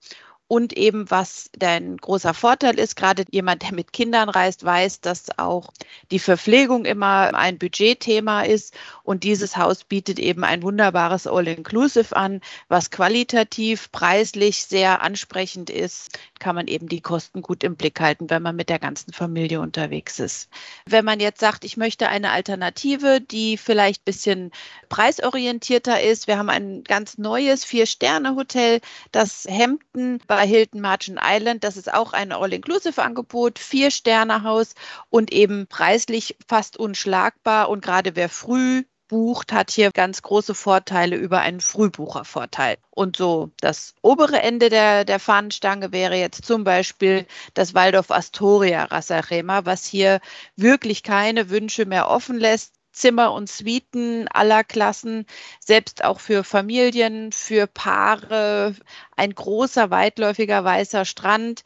Und 0.48 0.72
eben, 0.72 1.10
was 1.10 1.50
dein 1.58 1.98
großer 1.98 2.32
Vorteil 2.32 2.78
ist, 2.78 2.96
gerade 2.96 3.24
jemand, 3.30 3.62
der 3.62 3.74
mit 3.74 3.92
Kindern 3.92 4.30
reist, 4.30 4.64
weiß, 4.64 5.02
dass 5.02 5.38
auch 5.38 5.72
die 6.10 6.18
Verpflegung 6.18 6.86
immer 6.86 7.34
ein 7.34 7.58
Budgetthema 7.58 8.42
ist. 8.42 8.74
Und 9.02 9.24
dieses 9.24 9.58
Haus 9.58 9.84
bietet 9.84 10.18
eben 10.18 10.44
ein 10.44 10.62
wunderbares 10.62 11.26
All-Inclusive 11.26 12.16
an, 12.16 12.40
was 12.68 12.90
qualitativ, 12.90 13.92
preislich 13.92 14.64
sehr 14.64 15.02
ansprechend 15.02 15.68
ist. 15.68 16.18
Kann 16.38 16.54
man 16.54 16.66
eben 16.66 16.88
die 16.88 17.00
Kosten 17.00 17.42
gut 17.42 17.64
im 17.64 17.76
Blick 17.76 18.00
halten, 18.00 18.30
wenn 18.30 18.42
man 18.42 18.56
mit 18.56 18.68
der 18.68 18.78
ganzen 18.78 19.12
Familie 19.12 19.60
unterwegs 19.60 20.18
ist. 20.18 20.48
Wenn 20.86 21.04
man 21.04 21.20
jetzt 21.20 21.40
sagt, 21.40 21.64
ich 21.64 21.76
möchte 21.76 22.08
eine 22.08 22.30
Alternative, 22.30 23.20
die 23.20 23.56
vielleicht 23.56 24.02
ein 24.02 24.04
bisschen 24.04 24.50
preisorientierter 24.88 26.00
ist. 26.02 26.26
Wir 26.26 26.38
haben 26.38 26.50
ein 26.50 26.84
ganz 26.84 27.18
neues 27.18 27.64
Vier-Sterne-Hotel, 27.64 28.80
das 29.12 29.46
Hemden 29.48 30.20
bei 30.26 30.46
Hilton 30.46 30.80
Margin 30.80 31.18
Island. 31.22 31.64
Das 31.64 31.76
ist 31.76 31.92
auch 31.92 32.12
ein 32.12 32.32
All-Inclusive-Angebot, 32.32 33.58
Vier-Sterne-Haus 33.58 34.74
und 35.10 35.32
eben 35.32 35.66
preislich 35.66 36.36
fast 36.46 36.76
unschlagbar. 36.76 37.68
Und 37.68 37.82
gerade 37.82 38.16
wer 38.16 38.28
früh 38.28 38.84
bucht, 39.08 39.52
hat 39.52 39.70
hier 39.70 39.90
ganz 39.90 40.22
große 40.22 40.54
Vorteile 40.54 41.16
über 41.16 41.40
einen 41.40 41.60
Frühbuchervorteil. 41.60 42.76
Und 42.90 43.16
so 43.16 43.50
das 43.60 43.94
obere 44.02 44.40
Ende 44.42 44.68
der, 44.68 45.04
der 45.04 45.18
Fahnenstange 45.18 45.92
wäre 45.92 46.16
jetzt 46.16 46.44
zum 46.44 46.64
Beispiel 46.64 47.26
das 47.54 47.74
Waldorf 47.74 48.10
Astoria 48.10 48.84
Rassarema, 48.84 49.64
was 49.64 49.86
hier 49.86 50.20
wirklich 50.56 51.02
keine 51.02 51.50
Wünsche 51.50 51.86
mehr 51.86 52.08
offen 52.08 52.38
lässt. 52.38 52.74
Zimmer 52.92 53.32
und 53.32 53.48
Suiten 53.48 54.26
aller 54.28 54.64
Klassen, 54.64 55.24
selbst 55.60 56.02
auch 56.02 56.18
für 56.18 56.42
Familien, 56.42 57.30
für 57.30 57.68
Paare, 57.68 58.74
ein 59.16 59.34
großer, 59.34 59.90
weitläufiger 59.90 60.64
weißer 60.64 61.04
Strand 61.04 61.62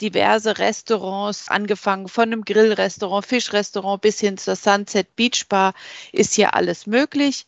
diverse 0.00 0.58
Restaurants, 0.58 1.48
angefangen 1.48 2.08
von 2.08 2.24
einem 2.24 2.44
Grillrestaurant, 2.44 3.26
Fischrestaurant 3.26 4.00
bis 4.00 4.20
hin 4.20 4.38
zur 4.38 4.56
Sunset 4.56 5.16
Beach 5.16 5.46
Bar, 5.48 5.74
ist 6.12 6.34
hier 6.34 6.54
alles 6.54 6.86
möglich. 6.86 7.46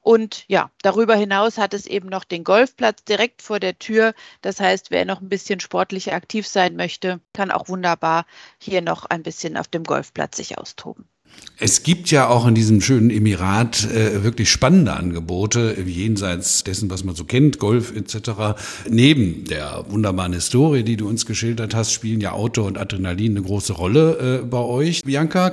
Und 0.00 0.44
ja, 0.48 0.70
darüber 0.82 1.14
hinaus 1.14 1.58
hat 1.58 1.74
es 1.74 1.86
eben 1.86 2.08
noch 2.08 2.24
den 2.24 2.44
Golfplatz 2.44 3.04
direkt 3.04 3.42
vor 3.42 3.60
der 3.60 3.78
Tür. 3.78 4.14
Das 4.40 4.60
heißt, 4.60 4.90
wer 4.90 5.04
noch 5.04 5.20
ein 5.20 5.28
bisschen 5.28 5.60
sportlich 5.60 6.12
aktiv 6.12 6.46
sein 6.48 6.76
möchte, 6.76 7.20
kann 7.34 7.50
auch 7.50 7.68
wunderbar 7.68 8.24
hier 8.58 8.80
noch 8.80 9.04
ein 9.04 9.22
bisschen 9.22 9.56
auf 9.56 9.68
dem 9.68 9.84
Golfplatz 9.84 10.38
sich 10.38 10.58
austoben. 10.58 11.09
Es 11.62 11.82
gibt 11.82 12.10
ja 12.10 12.26
auch 12.28 12.46
in 12.46 12.54
diesem 12.54 12.80
schönen 12.80 13.10
Emirat 13.10 13.84
äh, 13.84 14.24
wirklich 14.24 14.50
spannende 14.50 14.94
Angebote, 14.94 15.76
jenseits 15.84 16.64
dessen, 16.64 16.88
was 16.88 17.04
man 17.04 17.14
so 17.14 17.24
kennt, 17.24 17.58
Golf 17.58 17.94
etc. 17.94 18.58
Neben 18.88 19.44
der 19.44 19.84
wunderbaren 19.90 20.32
Historie, 20.32 20.84
die 20.84 20.96
du 20.96 21.06
uns 21.06 21.26
geschildert 21.26 21.74
hast, 21.74 21.92
spielen 21.92 22.22
ja 22.22 22.32
Auto 22.32 22.62
und 22.62 22.78
Adrenalin 22.78 23.36
eine 23.36 23.44
große 23.44 23.74
Rolle 23.74 24.40
äh, 24.40 24.46
bei 24.46 24.58
euch. 24.58 25.02
Bianca, 25.02 25.50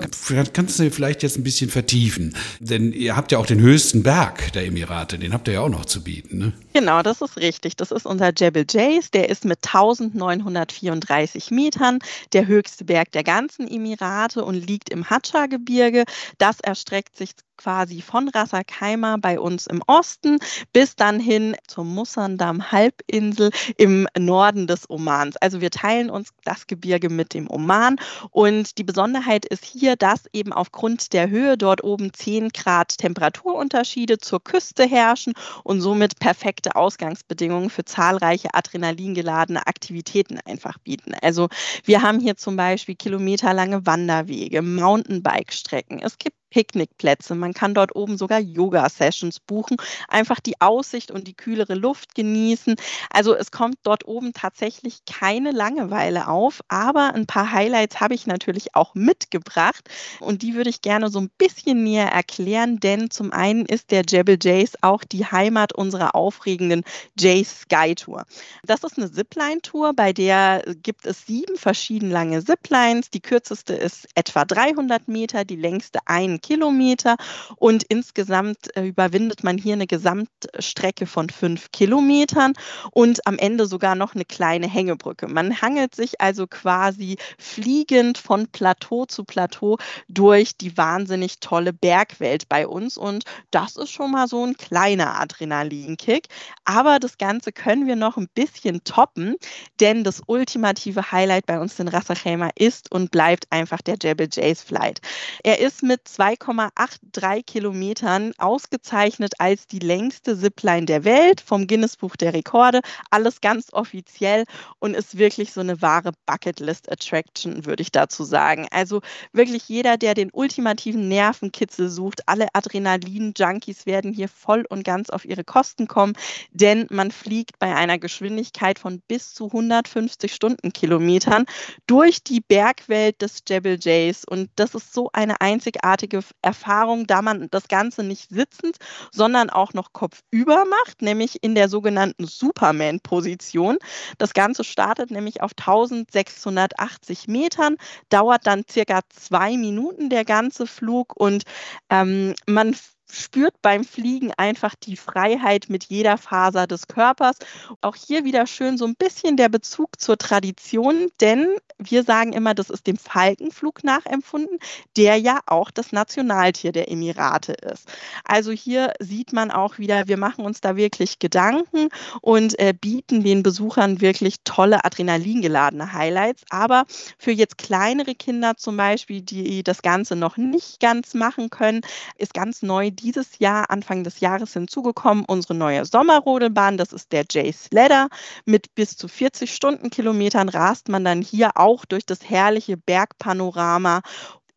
kannst 0.54 0.80
du 0.80 0.90
vielleicht 0.92 1.24
jetzt 1.24 1.38
ein 1.38 1.44
bisschen 1.44 1.70
vertiefen? 1.70 2.38
Denn 2.62 2.94
ihr 2.94 3.18
habt 3.18 3.34
ja 3.34 3.38
auch 3.38 3.46
den 3.46 3.60
höchsten 3.60 4.02
Berg 4.02 4.54
der 4.54 4.66
Emirate, 4.66 5.20
den 5.20 5.34
habt 5.34 5.50
ihr 5.50 5.56
ja 5.56 5.62
auch 5.62 5.70
noch 5.70 5.84
zu 5.84 6.04
bieten. 6.04 6.38
Ne? 6.38 6.54
Genau, 6.78 7.02
das 7.02 7.22
ist 7.22 7.38
richtig. 7.38 7.76
Das 7.76 7.90
ist 7.90 8.06
unser 8.06 8.32
Jebel 8.38 8.64
Jays. 8.70 9.10
Der 9.10 9.30
ist 9.30 9.46
mit 9.46 9.66
1934 9.66 11.50
Metern 11.50 11.98
der 12.34 12.46
höchste 12.46 12.86
Berg 12.86 13.12
der 13.14 13.24
ganzen 13.24 13.68
Emirate 13.68 14.46
und 14.46 14.54
liegt 14.54 14.92
im 14.92 15.10
Hatscha-Gebirge. 15.10 16.04
Das 16.38 16.60
erstreckt 16.60 17.18
sich 17.18 17.32
quasi 17.58 18.02
von 18.02 18.30
Ras 18.30 18.54
Al 18.54 18.64
Khaimah 18.64 19.18
bei 19.18 19.40
uns 19.40 19.68
im 19.68 19.82
Osten 19.88 20.38
bis 20.74 20.96
dann 20.96 21.20
hin 21.20 21.56
zur 21.68 21.84
Musandam-Halbinsel 21.84 23.52
im 23.78 24.08
Norden 24.18 24.68
des 24.68 24.90
Omans. 24.90 25.38
Also 25.38 25.62
wir 25.62 25.72
teilen 25.72 26.10
uns 26.10 26.30
das 26.44 26.68
Gebirge 26.68 27.10
mit 27.10 27.34
dem 27.34 27.50
Oman 27.50 27.98
und 28.32 28.78
die 28.78 28.84
Besonderheit 28.84 29.46
ist 29.46 29.66
hier, 29.66 29.96
dass 29.96 30.26
eben 30.34 30.54
aufgrund 30.54 31.14
der 31.14 31.30
Höhe 31.30 31.58
dort 31.58 31.84
oben 31.84 32.14
10 32.14 32.50
Grad 32.50 32.98
Temperaturunterschiede 32.98 34.18
zur 34.20 34.44
Küste 34.44 34.86
herrschen 34.86 35.34
und 35.64 35.82
somit 35.82 36.20
perfekte 36.20 36.76
Ausgangsbedingungen 36.76 37.70
für 37.70 37.86
zahlreiche 37.86 38.54
adrenalingeladene 38.54 39.66
Aktivitäten 39.68 40.40
einfach 40.46 40.78
bieten. 40.80 41.14
Also 41.22 41.50
wir 41.84 42.02
haben 42.02 42.20
hier 42.20 42.38
zum 42.38 42.56
Beispiel 42.56 42.96
kilometerlange 42.96 43.86
Wanderwege, 43.86 44.62
Mountainbike-Strecken. 44.62 46.00
Es 46.00 46.18
gibt 46.18 46.37
Picknickplätze. 46.50 47.36
Man 47.36 47.54
kann 47.54 47.74
dort 47.74 47.96
oben 47.96 48.18
sogar 48.18 48.40
Yoga-Sessions 48.40 49.40
buchen, 49.40 49.78
einfach 50.08 50.40
die 50.40 50.60
Aussicht 50.62 51.12
und 51.12 51.28
die 51.28 51.34
kühlere 51.36 51.76
Luft 51.76 52.16
genießen. 52.16 52.76
Also 53.10 53.36
es 53.36 53.52
kommt 53.52 53.78
dort 53.84 54.08
oben 54.08 54.34
tatsächlich 54.34 55.06
keine 55.06 55.52
Langeweile 55.52 56.28
auf, 56.28 56.62
aber 56.68 57.14
ein 57.14 57.26
paar 57.26 57.52
Highlights 57.52 58.00
habe 58.00 58.14
ich 58.14 58.28
natürlich 58.28 58.76
auch 58.76 58.96
mitgebracht 58.96 59.90
und 60.20 60.42
die 60.42 60.56
würde 60.56 60.70
ich 60.70 60.82
gerne 60.82 61.10
so 61.10 61.20
ein 61.20 61.30
bisschen 61.38 61.84
näher 61.84 62.08
erklären, 62.08 62.80
denn 62.80 63.10
zum 63.10 63.32
einen 63.32 63.66
ist 63.66 63.92
der 63.92 64.04
Jebel 64.08 64.38
Jays 64.42 64.74
auch 64.82 65.04
die 65.04 65.26
Heimat 65.26 65.74
unserer 65.74 66.16
aufregenden 66.16 66.84
Jays 67.20 67.62
Sky 67.62 67.96
Tour. 67.96 68.26
Das 68.64 68.84
ist 68.84 68.98
eine 68.98 69.12
Zipline-Tour, 69.12 69.94
bei 69.94 70.14
der 70.14 70.64
gibt 70.82 71.06
es 71.06 71.26
sieben 71.26 71.58
verschieden 71.58 72.10
lange 72.10 72.44
Ziplines. 72.44 73.10
Die 73.10 73.22
kürzeste 73.22 73.74
ist 73.74 74.08
etwa 74.16 74.46
300 74.46 75.08
Meter, 75.08 75.46
die 75.46 75.56
längste 75.56 76.00
ein 76.06 76.37
Kilometer 76.40 77.16
und 77.56 77.84
insgesamt 77.84 78.76
äh, 78.76 78.86
überwindet 78.86 79.44
man 79.44 79.58
hier 79.58 79.74
eine 79.74 79.88
Gesamtstrecke 79.88 81.06
von 81.06 81.30
fünf 81.30 81.72
Kilometern 81.72 82.54
und 82.92 83.26
am 83.28 83.38
Ende 83.38 83.66
sogar 83.66 83.96
noch 83.96 84.16
eine 84.16 84.26
kleine 84.26 84.68
Hängebrücke. 84.68 85.28
Man 85.28 85.62
hangelt 85.62 85.96
sich 85.96 86.20
also 86.22 86.48
quasi 86.48 87.18
fliegend 87.38 88.18
von 88.18 88.48
Plateau 88.48 89.06
zu 89.06 89.24
Plateau 89.24 89.78
durch 90.08 90.58
die 90.58 90.78
wahnsinnig 90.78 91.40
tolle 91.40 91.74
Bergwelt 91.74 92.50
bei 92.50 92.68
uns 92.68 92.98
und 92.98 93.24
das 93.52 93.76
ist 93.76 93.92
schon 93.92 94.12
mal 94.12 94.28
so 94.28 94.46
ein 94.46 94.56
kleiner 94.56 95.20
Adrenalinkick. 95.20 96.28
Aber 96.66 97.00
das 97.00 97.18
Ganze 97.18 97.52
können 97.52 97.88
wir 97.88 97.96
noch 97.96 98.18
ein 98.18 98.28
bisschen 98.34 98.84
toppen, 98.84 99.36
denn 99.80 100.04
das 100.04 100.22
ultimative 100.26 101.12
Highlight 101.12 101.46
bei 101.46 101.60
uns 101.60 101.80
in 101.80 101.88
Ras 101.88 102.08
ist 102.56 102.92
und 102.92 103.12
bleibt 103.12 103.52
einfach 103.52 103.82
der 103.82 103.98
Jebel 104.02 104.28
Jays 104.32 104.62
Flight. 104.62 105.00
Er 105.44 105.60
ist 105.60 105.84
mit 105.84 106.08
zwei 106.08 106.27
2,83 106.28 107.44
Kilometern 107.46 108.34
ausgezeichnet 108.38 109.36
als 109.40 109.66
die 109.68 109.80
längste 109.80 110.38
Zipline 110.38 110.86
der 110.86 111.06
Welt 111.06 111.40
vom 111.40 111.68
Guinness 111.68 111.96
Buch 111.96 112.18
der 112.18 112.34
Rekorde. 112.34 112.82
Alles 113.10 113.40
ganz 113.40 113.72
offiziell 113.72 114.44
und 114.80 114.94
ist 114.94 115.18
wirklich 115.18 115.54
so 115.54 115.62
eine 115.62 115.82
wahre 115.82 116.12
Bucketlist-Attraction, 116.26 117.66
würde 117.66 117.82
ich 117.82 117.94
dazu 117.94 118.26
sagen. 118.26 118.68
Also 118.72 119.02
wirklich 119.32 119.70
jeder, 119.70 119.96
der 119.96 120.16
den 120.16 120.30
ultimativen 120.34 121.08
Nervenkitzel 121.08 121.88
sucht, 121.88 122.28
alle 122.28 122.48
Adrenalin-Junkies 122.54 123.86
werden 123.86 124.12
hier 124.12 124.28
voll 124.28 124.66
und 124.70 124.84
ganz 124.84 125.10
auf 125.10 125.24
ihre 125.24 125.46
Kosten 125.46 125.88
kommen, 125.88 126.14
denn 126.52 126.88
man 126.90 127.12
fliegt 127.12 127.58
bei 127.58 127.74
einer 127.74 128.00
Geschwindigkeit 128.00 128.80
von 128.80 129.02
bis 129.08 129.34
zu 129.34 129.46
150 129.46 130.34
Stundenkilometern 130.34 131.46
durch 131.86 132.22
die 132.22 132.42
Bergwelt 132.42 133.22
des 133.22 133.44
Jebel 133.48 133.78
Jays 133.80 134.26
und 134.26 134.50
das 134.58 134.76
ist 134.76 134.94
so 134.94 135.10
eine 135.14 135.40
einzigartige 135.40 136.17
einmalige 136.18 136.38
Erfahrung, 136.42 137.08
da 137.08 137.22
man 137.22 137.50
das 137.52 137.68
Ganze 137.68 138.04
nicht 138.04 138.30
sitzend, 138.30 138.78
sondern 139.12 139.50
auch 139.50 139.74
noch 139.74 139.94
kopfüber 139.94 140.66
macht, 140.66 141.02
nämlich 141.02 141.44
in 141.44 141.56
der 141.56 141.70
sogenannten 141.70 142.26
Superman-Position. 142.26 143.78
Das 144.18 144.34
Ganze 144.34 144.64
startet 144.64 145.12
nämlich 145.12 145.42
auf 145.42 145.52
1680 145.58 147.28
Metern, 147.28 147.78
dauert 148.10 148.48
dann 148.48 148.64
circa 148.70 149.02
zwei 149.10 149.58
Minuten 149.58 150.10
der 150.10 150.26
ganze 150.26 150.68
Flug 150.68 151.16
und 151.16 151.44
ähm, 151.90 152.34
man 152.48 152.76
spürt 153.12 153.62
beim 153.62 153.84
Fliegen 153.84 154.32
einfach 154.38 154.76
die 154.76 154.98
Freiheit 154.98 155.66
mit 155.70 155.86
jeder 155.86 156.18
Faser 156.18 156.68
des 156.68 156.88
Körpers. 156.88 157.38
Auch 157.82 157.96
hier 157.96 158.24
wieder 158.24 158.48
schön 158.48 158.78
so 158.78 158.86
ein 158.86 158.96
bisschen 158.96 159.38
der 159.38 159.50
Bezug 159.50 160.00
zur 160.00 160.18
Tradition, 160.18 161.10
denn 161.22 161.48
wir 161.78 162.04
sagen 162.04 162.34
immer, 162.34 162.54
das 162.54 162.70
ist 162.70 162.88
dem 162.88 162.98
Falkenflug 162.98 163.84
nachempfunden, 163.84 164.58
der 164.96 165.18
ja 165.18 165.40
auch 165.46 165.70
das 165.72 165.92
Nationaltier 165.92 166.72
der 166.72 166.92
Emirate 166.92 167.54
ist. 167.54 167.88
Also 168.24 168.52
hier 168.52 168.94
sieht 169.00 169.32
man 169.32 169.52
auch 169.52 169.78
wieder, 169.78 170.08
wir 170.08 170.18
machen 170.18 170.44
uns 170.44 170.60
da 170.60 170.76
wirklich 170.76 171.20
Gedanken 171.20 171.90
und 172.22 172.60
äh, 172.60 172.74
bieten 172.74 173.24
den 173.24 173.44
Besuchern 173.44 174.02
wirklich 174.02 174.38
tolle 174.44 174.84
adrenalingeladene 174.86 175.94
Highlights. 175.94 176.44
Aber 176.50 176.86
für 177.18 177.32
jetzt 177.32 177.58
kleinere 177.58 178.16
Kinder 178.16 178.58
zum 178.58 178.78
Beispiel, 178.78 179.22
die 179.22 179.64
das 179.64 179.82
Ganze 179.82 180.16
noch 180.16 180.38
nicht 180.38 180.80
ganz 180.80 181.14
machen 181.14 181.50
können, 181.50 181.82
ist 182.18 182.34
ganz 182.34 182.64
neu 182.64 182.92
dieses 182.98 183.40
Jahr, 183.40 183.70
Anfang 183.70 184.04
des 184.04 184.20
Jahres 184.20 184.54
hinzugekommen, 184.54 185.26
unsere 185.26 185.56
neue 185.56 185.86
Sommerrodelbahn. 185.86 186.78
Das 186.78 186.94
ist 186.94 187.12
der 187.12 187.26
J-Sledder. 187.30 188.10
Mit 188.46 188.76
bis 188.76 188.98
zu 188.98 189.08
40 189.08 189.54
Stundenkilometern 189.54 190.50
rast 190.50 190.90
man 190.90 191.06
dann 191.06 191.22
hier 191.22 191.52
auch 191.56 191.86
durch 191.86 192.06
das 192.06 192.30
herrliche 192.30 192.78
Bergpanorama 192.78 194.02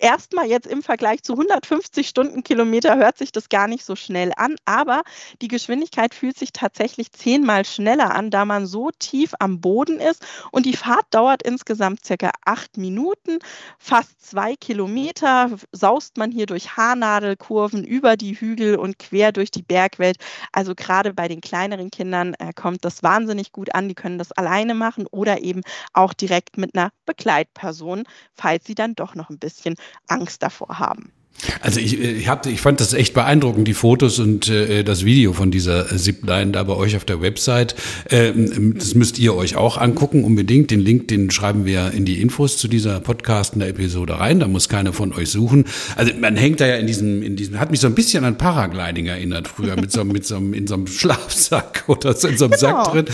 erstmal 0.00 0.46
jetzt 0.46 0.66
im 0.66 0.82
Vergleich 0.82 1.22
zu 1.22 1.34
150 1.34 2.08
Stundenkilometer 2.08 2.96
hört 2.96 3.18
sich 3.18 3.32
das 3.32 3.48
gar 3.48 3.68
nicht 3.68 3.84
so 3.84 3.96
schnell 3.96 4.32
an, 4.36 4.56
aber 4.64 5.02
die 5.42 5.48
Geschwindigkeit 5.48 6.14
fühlt 6.14 6.38
sich 6.38 6.52
tatsächlich 6.52 7.12
zehnmal 7.12 7.64
schneller 7.64 8.14
an, 8.14 8.30
da 8.30 8.44
man 8.44 8.66
so 8.66 8.90
tief 8.98 9.32
am 9.38 9.60
Boden 9.60 10.00
ist 10.00 10.24
und 10.50 10.66
die 10.66 10.76
Fahrt 10.76 11.06
dauert 11.10 11.42
insgesamt 11.42 12.04
circa 12.04 12.30
acht 12.44 12.76
Minuten, 12.76 13.38
fast 13.78 14.20
zwei 14.24 14.56
Kilometer 14.56 15.50
saust 15.72 16.16
man 16.16 16.30
hier 16.30 16.46
durch 16.46 16.76
Haarnadelkurven 16.76 17.84
über 17.84 18.16
die 18.16 18.34
Hügel 18.34 18.76
und 18.76 18.98
quer 18.98 19.32
durch 19.32 19.50
die 19.50 19.62
Bergwelt. 19.62 20.16
Also 20.52 20.74
gerade 20.74 21.14
bei 21.14 21.28
den 21.28 21.40
kleineren 21.40 21.90
Kindern 21.90 22.34
äh, 22.34 22.52
kommt 22.54 22.84
das 22.84 23.02
wahnsinnig 23.02 23.52
gut 23.52 23.74
an. 23.74 23.88
Die 23.88 23.94
können 23.94 24.18
das 24.18 24.32
alleine 24.32 24.74
machen 24.74 25.06
oder 25.10 25.42
eben 25.42 25.62
auch 25.92 26.14
direkt 26.14 26.58
mit 26.58 26.74
einer 26.74 26.90
Begleitperson, 27.06 28.04
falls 28.34 28.64
sie 28.66 28.74
dann 28.74 28.94
doch 28.94 29.14
noch 29.14 29.30
ein 29.30 29.38
bisschen 29.38 29.76
Angst 30.08 30.42
davor 30.42 30.78
haben. 30.78 31.12
Also 31.60 31.80
ich, 31.80 31.98
ich, 31.98 32.28
hab, 32.28 32.46
ich 32.46 32.60
fand 32.60 32.80
das 32.80 32.92
echt 32.92 33.14
beeindruckend, 33.14 33.66
die 33.66 33.74
Fotos 33.74 34.18
und 34.18 34.48
äh, 34.48 34.82
das 34.82 35.04
Video 35.04 35.32
von 35.32 35.50
dieser 35.50 35.86
Zipline 35.86 36.52
da 36.52 36.62
bei 36.62 36.74
euch 36.74 36.96
auf 36.96 37.04
der 37.04 37.20
Website. 37.20 37.74
Ähm, 38.10 38.74
das 38.78 38.94
müsst 38.94 39.18
ihr 39.18 39.34
euch 39.34 39.56
auch 39.56 39.78
angucken, 39.78 40.24
unbedingt. 40.24 40.70
Den 40.70 40.80
Link, 40.80 41.08
den 41.08 41.30
schreiben 41.30 41.64
wir 41.64 41.92
in 41.92 42.04
die 42.04 42.20
Infos 42.20 42.58
zu 42.58 42.68
dieser 42.68 43.00
Podcast 43.00 43.54
in 43.54 43.60
der 43.60 43.68
Episode 43.68 44.18
rein. 44.18 44.40
Da 44.40 44.48
muss 44.48 44.68
keiner 44.68 44.92
von 44.92 45.12
euch 45.12 45.30
suchen. 45.30 45.64
Also 45.96 46.12
man 46.20 46.36
hängt 46.36 46.60
da 46.60 46.66
ja 46.66 46.76
in 46.76 46.86
diesem, 46.86 47.22
in 47.22 47.36
diesem, 47.36 47.58
hat 47.58 47.70
mich 47.70 47.80
so 47.80 47.86
ein 47.86 47.94
bisschen 47.94 48.24
an 48.24 48.36
Paragliding 48.36 49.06
erinnert 49.06 49.48
früher, 49.48 49.76
mit 49.76 49.92
so, 49.92 50.04
mit 50.04 50.26
so 50.26 50.36
einem, 50.36 50.52
in 50.52 50.66
so 50.66 50.74
einem 50.74 50.86
Schlafsack 50.86 51.84
oder 51.88 52.14
so 52.14 52.28
in 52.28 52.36
so 52.36 52.46
einem 52.46 52.52
genau. 52.52 52.84
Sack 52.84 52.92
drin. 52.92 53.04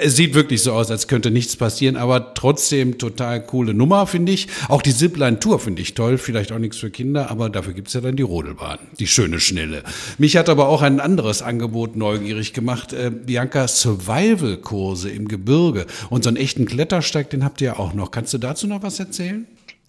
Es 0.00 0.16
sieht 0.16 0.34
wirklich 0.34 0.62
so 0.62 0.72
aus, 0.72 0.90
als 0.90 1.08
könnte 1.08 1.30
nichts 1.30 1.56
passieren, 1.56 1.96
aber 1.96 2.34
trotzdem 2.34 2.98
total 2.98 3.44
coole 3.44 3.74
Nummer, 3.74 4.06
finde 4.06 4.32
ich. 4.32 4.48
Auch 4.68 4.82
die 4.82 4.94
Zipline-Tour 4.94 5.58
finde 5.58 5.82
ich 5.82 5.94
toll. 5.94 6.18
Vielleicht 6.18 6.52
auch 6.52 6.58
nichts 6.58 6.78
für 6.78 6.90
Kinder, 6.90 7.30
aber 7.30 7.50
dafür 7.64 7.74
gibt 7.74 7.88
es 7.88 7.94
ja 7.94 8.02
dann 8.02 8.14
die 8.14 8.22
Rodelbahn, 8.22 8.78
die 8.98 9.06
schöne 9.06 9.40
Schnelle. 9.40 9.84
Mich 10.18 10.36
hat 10.36 10.50
aber 10.50 10.68
auch 10.68 10.82
ein 10.82 11.00
anderes 11.00 11.40
Angebot 11.40 11.96
neugierig 11.96 12.52
gemacht. 12.52 12.92
Äh, 12.92 13.10
Bianca, 13.10 13.66
Survival-Kurse 13.66 15.08
im 15.08 15.28
Gebirge 15.28 15.86
und 16.10 16.24
so 16.24 16.28
einen 16.28 16.36
echten 16.36 16.66
Klettersteig, 16.66 17.30
den 17.30 17.42
habt 17.42 17.62
ihr 17.62 17.68
ja 17.68 17.78
auch 17.78 17.94
noch. 17.94 18.10
Kannst 18.10 18.34
du 18.34 18.38
dazu 18.38 18.66
noch 18.66 18.82
was 18.82 19.00
erzählen? 19.00 19.46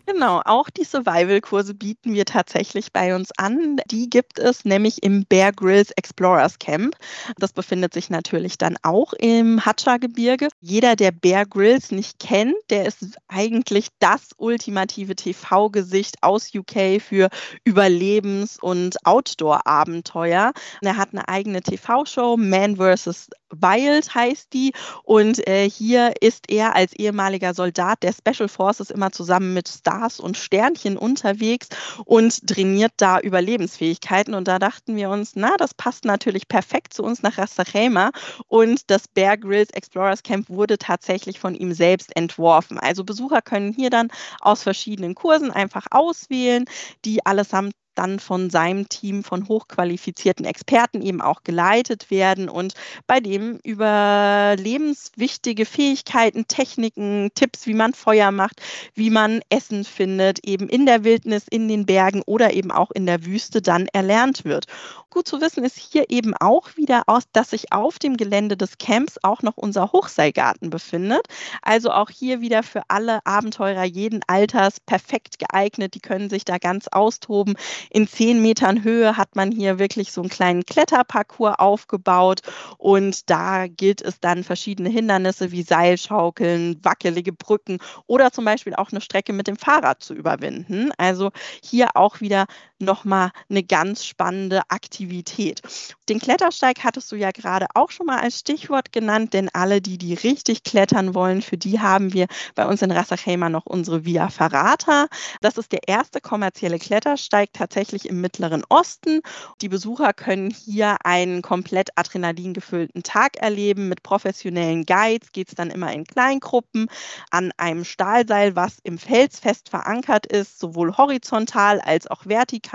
Genau, 0.07 0.41
auch 0.45 0.69
die 0.69 0.83
Survival-Kurse 0.83 1.73
bieten 1.73 2.13
wir 2.13 2.25
tatsächlich 2.25 2.93
bei 2.93 3.15
uns 3.15 3.31
an. 3.37 3.77
Die 3.89 4.07
gibt 4.07 4.37
es 4.37 4.63
nämlich 4.63 5.01
im 5.01 5.25
Bear 5.25 5.51
Grylls 5.51 5.89
Explorers 5.95 6.59
Camp. 6.59 6.95
Das 7.39 7.53
befindet 7.53 7.95
sich 7.95 8.11
natürlich 8.11 8.59
dann 8.59 8.77
auch 8.83 9.13
im 9.13 9.65
Hatscha-Gebirge. 9.65 10.49
Jeder, 10.59 10.95
der 10.95 11.11
Bear 11.11 11.47
Grylls 11.47 11.89
nicht 11.89 12.19
kennt, 12.19 12.53
der 12.69 12.85
ist 12.85 13.17
eigentlich 13.29 13.87
das 13.97 14.29
ultimative 14.37 15.15
TV-Gesicht 15.15 16.17
aus 16.21 16.53
UK 16.53 17.01
für 17.01 17.29
Überlebens- 17.63 18.59
und 18.59 18.97
Outdoor-Abenteuer. 19.05 20.53
Er 20.81 20.97
hat 20.97 21.09
eine 21.13 21.27
eigene 21.27 21.63
TV-Show, 21.63 22.37
Man 22.37 22.75
vs. 22.77 23.29
Wild 23.51 24.13
heißt 24.13 24.53
die. 24.53 24.73
Und 25.03 25.47
äh, 25.47 25.69
hier 25.69 26.13
ist 26.21 26.49
er 26.49 26.75
als 26.75 26.93
ehemaliger 26.93 27.53
Soldat 27.53 28.03
der 28.03 28.13
Special 28.13 28.49
Forces 28.49 28.89
immer 28.91 29.11
zusammen 29.11 29.53
mit 29.53 29.67
Stars 29.95 30.19
und 30.19 30.37
Sternchen 30.37 30.97
unterwegs 30.97 31.69
und 32.05 32.47
trainiert 32.47 32.91
da 32.97 33.19
Überlebensfähigkeiten. 33.19 34.33
Und 34.33 34.47
da 34.47 34.59
dachten 34.59 34.95
wir 34.95 35.09
uns, 35.09 35.33
na, 35.35 35.55
das 35.57 35.73
passt 35.73 36.05
natürlich 36.05 36.47
perfekt 36.47 36.93
zu 36.93 37.03
uns 37.03 37.21
nach 37.21 37.37
Rastachema. 37.37 38.11
Und 38.47 38.89
das 38.89 39.07
Bear 39.07 39.37
Grylls 39.37 39.71
Explorers 39.71 40.23
Camp 40.23 40.49
wurde 40.49 40.77
tatsächlich 40.77 41.39
von 41.39 41.55
ihm 41.55 41.73
selbst 41.73 42.15
entworfen. 42.15 42.79
Also 42.79 43.03
Besucher 43.03 43.41
können 43.41 43.73
hier 43.73 43.89
dann 43.89 44.09
aus 44.41 44.63
verschiedenen 44.63 45.15
Kursen 45.15 45.51
einfach 45.51 45.85
auswählen, 45.91 46.65
die 47.05 47.25
allesamt 47.25 47.73
dann 47.95 48.19
von 48.19 48.49
seinem 48.49 48.89
Team 48.89 49.23
von 49.23 49.47
hochqualifizierten 49.47 50.45
Experten 50.45 51.01
eben 51.01 51.21
auch 51.21 51.43
geleitet 51.43 52.11
werden 52.11 52.49
und 52.49 52.73
bei 53.07 53.19
dem 53.19 53.59
über 53.63 54.55
lebenswichtige 54.57 55.65
Fähigkeiten, 55.65 56.47
Techniken, 56.47 57.31
Tipps, 57.35 57.65
wie 57.67 57.73
man 57.73 57.93
Feuer 57.93 58.31
macht, 58.31 58.61
wie 58.93 59.09
man 59.09 59.41
Essen 59.49 59.83
findet, 59.83 60.45
eben 60.47 60.69
in 60.69 60.85
der 60.85 61.03
Wildnis, 61.03 61.45
in 61.49 61.67
den 61.67 61.85
Bergen 61.85 62.21
oder 62.25 62.53
eben 62.53 62.71
auch 62.71 62.91
in 62.91 63.05
der 63.05 63.25
Wüste 63.25 63.61
dann 63.61 63.87
erlernt 63.93 64.45
wird. 64.45 64.67
Gut 65.15 65.29
zu 65.29 65.39
wissen 65.39 65.63
ist 65.63 65.77
hier 65.77 66.09
eben 66.09 66.35
auch 66.35 66.75
wieder 66.75 67.03
aus, 67.07 67.23
dass 67.31 67.51
sich 67.51 67.71
auf 67.71 67.99
dem 67.99 68.17
Gelände 68.17 68.57
des 68.57 68.77
Camps 68.77 69.17
auch 69.23 69.43
noch 69.43 69.55
unser 69.55 69.93
Hochseilgarten 69.93 70.69
befindet. 70.69 71.27
Also 71.61 71.91
auch 71.91 72.09
hier 72.09 72.41
wieder 72.41 72.63
für 72.63 72.81
alle 72.89 73.25
Abenteurer 73.25 73.85
jeden 73.85 74.19
Alters 74.27 74.81
perfekt 74.81 75.39
geeignet. 75.39 75.93
Die 75.93 76.01
können 76.01 76.29
sich 76.29 76.43
da 76.43 76.57
ganz 76.57 76.89
austoben. 76.89 77.55
In 77.89 78.07
zehn 78.07 78.41
Metern 78.41 78.83
Höhe 78.83 79.17
hat 79.17 79.35
man 79.35 79.51
hier 79.51 79.79
wirklich 79.79 80.11
so 80.11 80.21
einen 80.21 80.29
kleinen 80.29 80.65
Kletterparcours 80.65 81.59
aufgebaut 81.59 82.41
und 82.77 83.29
da 83.29 83.67
gilt 83.67 84.01
es 84.01 84.19
dann 84.19 84.43
verschiedene 84.43 84.89
Hindernisse 84.89 85.51
wie 85.51 85.63
Seilschaukeln, 85.63 86.79
wackelige 86.83 87.33
Brücken 87.33 87.79
oder 88.07 88.31
zum 88.31 88.45
Beispiel 88.45 88.75
auch 88.75 88.91
eine 88.91 89.01
Strecke 89.01 89.33
mit 89.33 89.47
dem 89.47 89.57
Fahrrad 89.57 90.03
zu 90.03 90.13
überwinden. 90.13 90.91
Also 90.97 91.31
hier 91.63 91.89
auch 91.95 92.21
wieder 92.21 92.45
nochmal 92.79 93.31
eine 93.49 93.63
ganz 93.63 94.05
spannende 94.05 94.61
Aktivität. 94.69 95.61
Den 96.09 96.19
Klettersteig 96.19 96.83
hattest 96.83 97.11
du 97.11 97.15
ja 97.15 97.31
gerade 97.31 97.67
auch 97.73 97.89
schon 97.89 98.05
mal 98.05 98.19
als 98.19 98.39
Stichwort 98.39 98.91
genannt, 98.91 99.33
denn 99.33 99.49
alle, 99.53 99.81
die 99.81 99.97
die 99.97 100.13
richtig 100.13 100.63
klettern 100.63 101.15
wollen, 101.15 101.41
für 101.41 101.57
die 101.57 101.79
haben 101.79 102.13
wir 102.13 102.27
bei 102.53 102.65
uns 102.65 102.81
in 102.81 102.91
Rassachheimer 102.91 103.49
noch 103.49 103.65
unsere 103.65 104.05
Via 104.05 104.29
Ferrata. 104.29 105.07
Das 105.41 105.57
ist 105.57 105.71
der 105.71 105.87
erste 105.87 106.21
kommerzielle 106.21 106.77
Klettersteig 106.77 107.49
tatsächlich 107.53 108.07
im 108.07 108.21
Mittleren 108.21 108.63
Osten. 108.69 109.21
Die 109.61 109.69
Besucher 109.69 110.13
können 110.13 110.51
hier 110.51 110.97
einen 111.05 111.41
komplett 111.41 111.89
Adrenalin 111.95 112.53
gefüllten 112.53 113.03
Tag 113.03 113.37
erleben. 113.37 113.89
Mit 113.89 114.03
professionellen 114.03 114.85
Guides 114.85 115.31
geht 115.31 115.49
es 115.49 115.55
dann 115.55 115.71
immer 115.71 115.91
in 115.93 116.03
Kleingruppen 116.03 116.87
an 117.31 117.51
einem 117.57 117.85
Stahlseil, 117.85 118.55
was 118.55 118.77
im 118.83 118.97
Fels 118.97 119.39
fest 119.39 119.69
verankert 119.69 120.25
ist, 120.25 120.59
sowohl 120.59 120.97
horizontal 120.97 121.79
als 121.81 122.07
auch 122.07 122.25
vertikal 122.25 122.65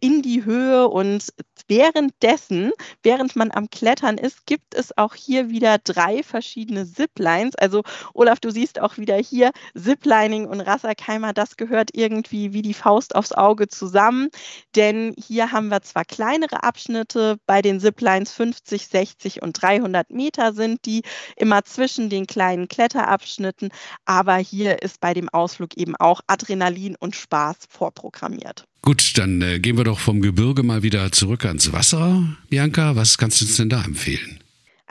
in 0.00 0.22
die 0.22 0.44
Höhe. 0.44 0.88
Und 0.88 1.32
währenddessen, 1.68 2.72
während 3.02 3.36
man 3.36 3.50
am 3.50 3.70
Klettern 3.70 4.18
ist, 4.18 4.46
gibt 4.46 4.74
es 4.74 4.96
auch 4.96 5.14
hier 5.14 5.48
wieder 5.48 5.78
drei 5.78 6.22
verschiedene 6.22 6.86
Ziplines. 6.86 7.54
Also 7.56 7.82
Olaf, 8.14 8.40
du 8.40 8.50
siehst 8.50 8.80
auch 8.80 8.98
wieder 8.98 9.16
hier 9.16 9.52
Ziplining 9.74 10.46
und 10.46 10.60
Rasserkeimer, 10.60 11.32
das 11.32 11.56
gehört 11.56 11.90
irgendwie 11.94 12.52
wie 12.52 12.62
die 12.62 12.74
Faust 12.74 13.14
aufs 13.14 13.32
Auge 13.32 13.68
zusammen. 13.68 14.28
Denn 14.76 15.14
hier 15.18 15.52
haben 15.52 15.68
wir 15.68 15.82
zwar 15.82 16.04
kleinere 16.04 16.62
Abschnitte, 16.62 17.38
bei 17.46 17.62
den 17.62 17.80
Ziplines 17.80 18.32
50, 18.32 18.88
60 18.88 19.42
und 19.42 19.60
300 19.60 20.10
Meter 20.10 20.52
sind 20.52 20.84
die 20.86 21.02
immer 21.36 21.64
zwischen 21.64 22.08
den 22.10 22.26
kleinen 22.26 22.68
Kletterabschnitten, 22.68 23.70
aber 24.04 24.36
hier 24.36 24.82
ist 24.82 25.00
bei 25.00 25.14
dem 25.14 25.28
Ausflug 25.28 25.76
eben 25.76 25.96
auch 25.96 26.20
Adrenalin 26.26 26.96
und 26.98 27.16
Spaß 27.16 27.56
vorprogrammiert. 27.68 28.66
Gut, 28.84 29.16
dann 29.16 29.40
äh, 29.42 29.60
gehen 29.60 29.76
wir 29.76 29.84
doch 29.84 30.00
vom 30.00 30.20
Gebirge 30.20 30.64
mal 30.64 30.82
wieder 30.82 31.12
zurück 31.12 31.44
ans 31.44 31.72
Wasser. 31.72 32.24
Bianca, 32.50 32.96
was 32.96 33.16
kannst 33.16 33.40
du 33.40 33.44
uns 33.44 33.56
denn 33.56 33.68
da 33.68 33.84
empfehlen? 33.84 34.41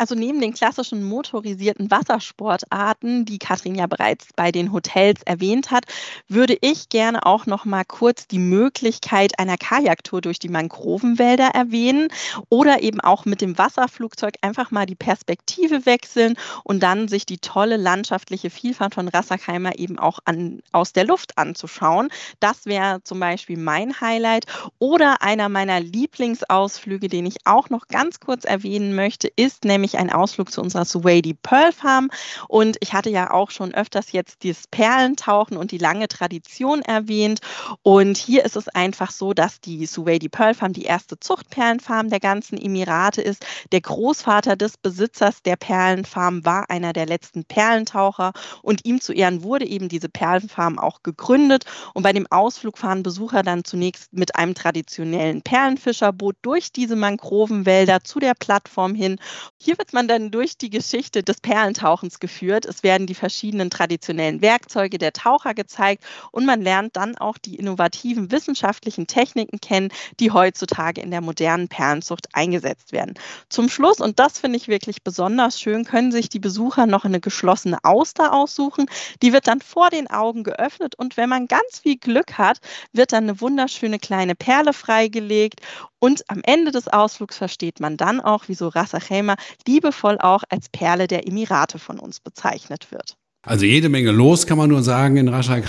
Also 0.02 0.16
neben 0.16 0.42
den 0.42 0.56
klassischen 0.56 1.04
motorisierten 1.04 1.92
Wassersportarten, 1.92 3.24
die 3.24 3.38
Katrin 3.38 3.76
ja 3.76 3.86
bereits 3.86 4.30
bei 4.36 4.52
den 4.52 4.74
Hotels 4.74 5.22
erwähnt 5.28 5.70
hat, 5.70 5.84
würde 6.28 6.58
ich 6.60 6.90
gerne 6.90 7.24
auch 7.24 7.46
noch 7.46 7.66
mal 7.66 7.84
kurz 7.86 8.26
die 8.26 8.40
Möglichkeit 8.40 9.38
einer 9.38 9.58
Kajaktour 9.58 10.22
durch 10.22 10.40
die 10.40 10.50
Mangrovenwälder 10.50 11.50
erwähnen 11.50 12.08
oder 12.50 12.82
eben 12.82 13.00
auch 13.00 13.26
mit 13.26 13.42
dem 13.42 13.60
Wasserflugzeug 13.60 14.38
einfach 14.42 14.72
mal 14.72 14.88
die 14.88 14.96
Perspektive 14.96 15.86
wechseln 15.86 16.34
und 16.64 16.82
dann 16.82 17.08
sich 17.08 17.28
die 17.28 17.38
tolle 17.38 17.78
landschaftliche 17.78 18.50
Vielfalt 18.50 18.96
von 18.96 19.08
Rassakheimer 19.08 19.78
eben 19.78 20.00
auch 20.00 20.18
an, 20.26 20.64
aus 20.72 20.94
der 20.94 21.06
Luft 21.06 21.38
anzuschauen. 21.38 22.10
Das 22.40 22.66
wäre 22.66 23.04
zum 23.04 23.20
Beispiel 23.20 23.60
mein 23.60 24.02
Highlight 24.02 24.48
oder 24.80 25.22
einer 25.22 25.48
meiner 25.48 25.80
Lieblingsausflüge, 25.80 27.08
den 27.08 27.28
ich 27.28 27.46
auch 27.46 27.70
noch 27.70 27.88
ganz 27.88 28.20
kurz 28.20 28.46
erwähnen 28.46 28.96
möchte, 28.96 29.28
ist 29.36 29.64
nämlich 29.64 29.91
nämlich 29.92 29.98
ein 29.98 30.16
Ausflug 30.16 30.52
zu 30.52 30.62
unserer 30.62 30.86
Suwadi 30.86 31.34
Pearl 31.34 31.72
Farm. 31.72 32.10
Und 32.48 32.78
ich 32.80 32.94
hatte 32.94 33.10
ja 33.10 33.32
auch 33.32 33.52
schon 33.52 33.74
öfters 33.74 34.12
jetzt 34.12 34.44
dieses 34.44 34.68
Perlentauchen 34.68 35.58
und 35.58 35.72
die 35.72 35.78
lange 35.78 36.08
Tradition 36.08 36.82
erwähnt. 36.82 37.40
Und 37.84 38.18
hier 38.18 38.46
ist 38.46 38.56
es 38.56 38.68
einfach 38.70 39.12
so, 39.12 39.34
dass 39.34 39.60
die 39.62 39.86
Suwadi 39.86 40.30
Pearl 40.30 40.54
Farm 40.54 40.74
die 40.74 40.84
erste 40.84 41.20
Zuchtperlenfarm 41.20 42.10
der 42.10 42.20
ganzen 42.20 42.58
Emirate 42.58 43.22
ist. 43.22 43.46
Der 43.72 43.82
Großvater 43.82 44.56
des 44.56 44.78
Besitzers 44.78 45.42
der 45.44 45.56
Perlenfarm 45.56 46.46
war 46.46 46.70
einer 46.70 46.94
der 46.94 47.06
letzten 47.06 47.44
Perlentaucher 47.46 48.34
und 48.62 48.86
ihm 48.86 49.02
zu 49.02 49.14
Ehren 49.14 49.44
wurde 49.44 49.66
eben 49.66 49.90
diese 49.90 50.10
Perlenfarm 50.10 50.80
auch 50.80 51.04
gegründet. 51.04 51.66
Und 51.94 52.04
bei 52.04 52.14
dem 52.14 52.28
Ausflug 52.30 52.78
fahren 52.78 53.04
Besucher 53.04 53.44
dann 53.44 53.64
zunächst 53.64 54.14
mit 54.14 54.36
einem 54.36 54.56
traditionellen 54.56 55.42
Perlenfischerboot 55.42 56.36
durch 56.42 56.72
diese 56.72 56.96
Mangrovenwälder 56.96 58.04
zu 58.04 58.20
der 58.20 58.34
Plattform 58.34 58.96
hin. 58.96 59.18
Hier 59.58 59.71
wird 59.78 59.94
man 59.94 60.08
dann 60.08 60.32
durch 60.32 60.58
die 60.58 60.70
Geschichte 60.70 61.24
des 61.24 61.42
Perlentauchens 61.42 62.20
geführt. 62.20 62.66
Es 62.66 62.84
werden 62.84 63.08
die 63.08 63.16
verschiedenen 63.16 63.70
traditionellen 63.70 64.42
Werkzeuge 64.42 64.98
der 64.98 65.14
Taucher 65.14 65.54
gezeigt 65.54 66.04
und 66.32 66.46
man 66.46 66.62
lernt 66.62 66.96
dann 66.96 67.18
auch 67.18 67.38
die 67.38 67.56
innovativen 67.56 68.32
wissenschaftlichen 68.32 69.08
Techniken 69.08 69.60
kennen, 69.60 69.90
die 70.20 70.32
heutzutage 70.32 71.02
in 71.02 71.12
der 71.12 71.22
modernen 71.22 71.68
Perlenzucht 71.68 72.28
eingesetzt 72.34 72.92
werden. 72.92 73.16
Zum 73.50 73.70
Schluss, 73.70 74.00
und 74.00 74.20
das 74.20 74.40
finde 74.40 74.58
ich 74.58 74.68
wirklich 74.68 75.04
besonders 75.04 75.60
schön, 75.60 75.86
können 75.86 76.12
sich 76.12 76.30
die 76.30 76.40
Besucher 76.40 76.86
noch 76.86 77.06
eine 77.06 77.20
geschlossene 77.20 77.84
Auster 77.84 78.34
aussuchen. 78.34 78.86
Die 79.22 79.34
wird 79.34 79.48
dann 79.48 79.62
vor 79.62 79.90
den 79.90 80.10
Augen 80.10 80.44
geöffnet 80.44 80.96
und 80.96 81.18
wenn 81.18 81.30
man 81.30 81.48
ganz 81.48 81.80
viel 81.80 81.98
Glück 81.98 82.38
hat, 82.38 82.60
wird 82.94 83.12
dann 83.12 83.24
eine 83.24 83.42
wunderschöne 83.42 84.00
kleine 84.00 84.36
Perle 84.36 84.74
freigelegt 84.74 85.62
und 86.02 86.24
am 86.30 86.42
Ende 86.44 86.72
des 86.72 86.88
Ausflugs 86.88 87.38
versteht 87.38 87.80
man 87.80 87.96
dann 87.96 88.20
auch, 88.20 88.46
wieso 88.48 88.68
Ras 88.70 88.96
Al 88.96 89.02
Khaimah 89.02 89.36
liebevoll 89.68 90.18
auch 90.20 90.44
als 90.50 90.68
Perle 90.70 91.08
der 91.08 91.28
Emirate 91.28 91.78
von 91.78 92.00
uns 92.00 92.20
bezeichnet 92.20 92.92
wird. 92.92 93.16
Also 93.44 93.66
jede 93.66 93.90
Menge 93.90 94.12
los, 94.12 94.48
kann 94.48 94.58
man 94.58 94.70
nur 94.70 94.84
sagen, 94.84 95.18
in 95.18 95.28
Ras 95.28 95.50
Al. 95.50 95.64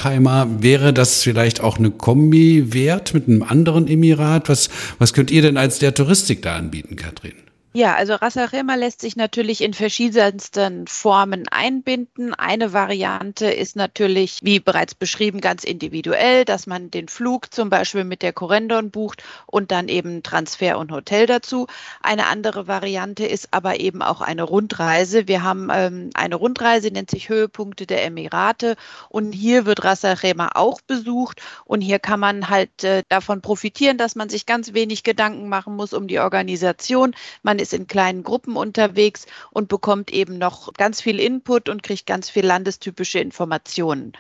Wäre 0.63 0.93
das 0.93 1.23
vielleicht 1.23 1.61
auch 1.61 1.79
eine 1.79 1.91
Kombi 1.91 2.73
wert 2.73 3.13
mit 3.13 3.29
einem 3.29 3.43
anderen 3.43 3.87
Emirat? 3.89 4.49
Was, 4.49 4.71
was 4.99 5.13
könnt 5.13 5.31
ihr 5.31 5.43
denn 5.43 5.59
als 5.59 5.79
der 5.79 5.95
Touristik 5.95 6.43
da 6.43 6.57
anbieten, 6.57 6.97
Katrin? 6.97 7.42
Ja, 7.75 7.95
also 7.95 8.17
Rasarema 8.17 8.75
lässt 8.75 9.01
sich 9.01 9.17
natürlich 9.17 9.63
in 9.63 9.73
verschiedensten 9.73 10.87
Formen 10.87 11.49
einbinden. 11.49 12.35
Eine 12.35 12.75
Variante 12.75 13.47
ist 13.47 13.77
natürlich, 13.77 14.41
wie 14.43 14.61
bereits 14.61 14.95
beschrieben, 14.95 15.41
ganz 15.41 15.65
individuell, 15.65 16.45
dass 16.45 16.67
man 16.67 16.91
den 16.91 17.09
Flug 17.09 17.55
zum 17.55 17.71
Beispiel 17.71 18.05
mit 18.05 18.21
der 18.21 18.35
Corendon 18.35 18.91
bucht 18.91 19.23
und 19.47 19.71
dann 19.71 19.89
eben 19.89 20.23
Transfer 20.23 20.77
und 20.77 20.93
Hotel 20.93 21.25
dazu. 21.25 21.67
Eine 22.03 22.27
andere 22.27 22.69
Variante 22.69 23.25
ist 23.25 23.49
aber 23.53 23.81
eben 23.81 24.03
auch 24.03 24.21
eine 24.21 24.43
Rundreise. 24.43 25.27
Wir 25.27 25.43
haben 25.43 25.71
ähm, 25.73 26.11
eine 26.13 26.35
Rundreise, 26.35 26.91
nennt 26.91 27.11
sich 27.11 27.31
Höhepunkte 27.31 27.87
der 27.87 28.05
Emirate 28.05 28.77
und 29.09 29.33
hier 29.33 29.65
wird 29.65 29.83
Rasarema 29.83 30.51
auch 30.57 30.83
besucht 30.83 31.41
und 31.65 31.81
hier 31.81 32.01
kann 32.01 32.21
man 32.21 32.51
halt 32.51 32.85
äh, 32.85 33.03
davon 33.09 33.41
profitieren, 33.41 33.97
dass 33.97 34.15
man 34.15 34.29
sich 34.29 34.45
ganz 34.45 34.75
wenig 34.75 35.05
Gedanken 35.05 35.49
machen 35.49 35.75
muss 35.75 35.95
um 35.95 36.07
die 36.07 36.19
Organisation. 36.19 37.15
Man 37.43 37.62
ist 37.63 37.73
in 37.73 37.87
kleinen 37.87 38.23
Gruppen 38.23 38.57
unterwegs 38.57 39.27
und 39.51 39.69
bekommt 39.69 40.13
eben 40.13 40.37
noch 40.39 40.75
ganz 40.75 41.01
viel 41.01 41.19
Input 41.19 41.69
und 41.69 41.83
kriegt 41.83 42.07
ganz 42.07 42.29
viel 42.29 42.45
landestypische 42.45 43.21
Informationen. 43.21 44.13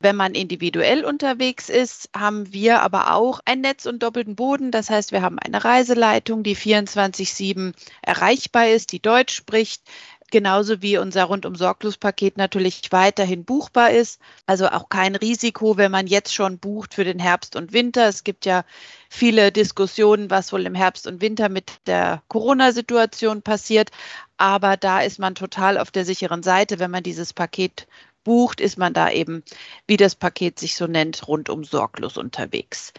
Wenn 0.00 0.14
man 0.14 0.34
individuell 0.34 1.04
unterwegs 1.04 1.68
ist, 1.68 2.08
haben 2.16 2.52
wir 2.52 2.82
aber 2.82 3.14
auch 3.14 3.40
ein 3.44 3.60
Netz 3.60 3.84
und 3.84 4.00
doppelten 4.02 4.36
Boden. 4.36 4.70
Das 4.70 4.90
heißt, 4.90 5.10
wir 5.10 5.22
haben 5.22 5.40
eine 5.40 5.64
Reiseleitung, 5.64 6.44
die 6.44 6.56
24-7 6.56 7.72
erreichbar 8.02 8.68
ist, 8.68 8.92
die 8.92 9.02
Deutsch 9.02 9.34
spricht 9.34 9.82
genauso 10.30 10.82
wie 10.82 10.98
unser 10.98 11.24
rundum 11.24 11.54
sorglos 11.54 11.96
Paket 11.96 12.36
natürlich 12.36 12.82
weiterhin 12.90 13.44
buchbar 13.44 13.90
ist. 13.90 14.20
Also 14.46 14.68
auch 14.68 14.88
kein 14.88 15.16
Risiko, 15.16 15.76
wenn 15.76 15.90
man 15.90 16.06
jetzt 16.06 16.34
schon 16.34 16.58
bucht 16.58 16.94
für 16.94 17.04
den 17.04 17.18
Herbst 17.18 17.56
und 17.56 17.72
Winter. 17.72 18.08
Es 18.08 18.24
gibt 18.24 18.46
ja 18.46 18.64
viele 19.08 19.52
Diskussionen, 19.52 20.30
was 20.30 20.52
wohl 20.52 20.66
im 20.66 20.74
Herbst 20.74 21.06
und 21.06 21.20
Winter 21.20 21.48
mit 21.48 21.72
der 21.86 22.22
Corona-Situation 22.28 23.42
passiert. 23.42 23.90
Aber 24.36 24.76
da 24.76 25.00
ist 25.00 25.18
man 25.18 25.34
total 25.34 25.78
auf 25.78 25.90
der 25.90 26.04
sicheren 26.04 26.42
Seite. 26.42 26.78
Wenn 26.78 26.90
man 26.90 27.02
dieses 27.02 27.32
Paket 27.32 27.86
bucht, 28.24 28.60
ist 28.60 28.78
man 28.78 28.92
da 28.92 29.10
eben, 29.10 29.42
wie 29.86 29.96
das 29.96 30.14
Paket 30.14 30.58
sich 30.58 30.76
so 30.76 30.86
nennt, 30.86 31.26
rundum 31.26 31.64
sorglos 31.64 32.16
unterwegs 32.16 32.92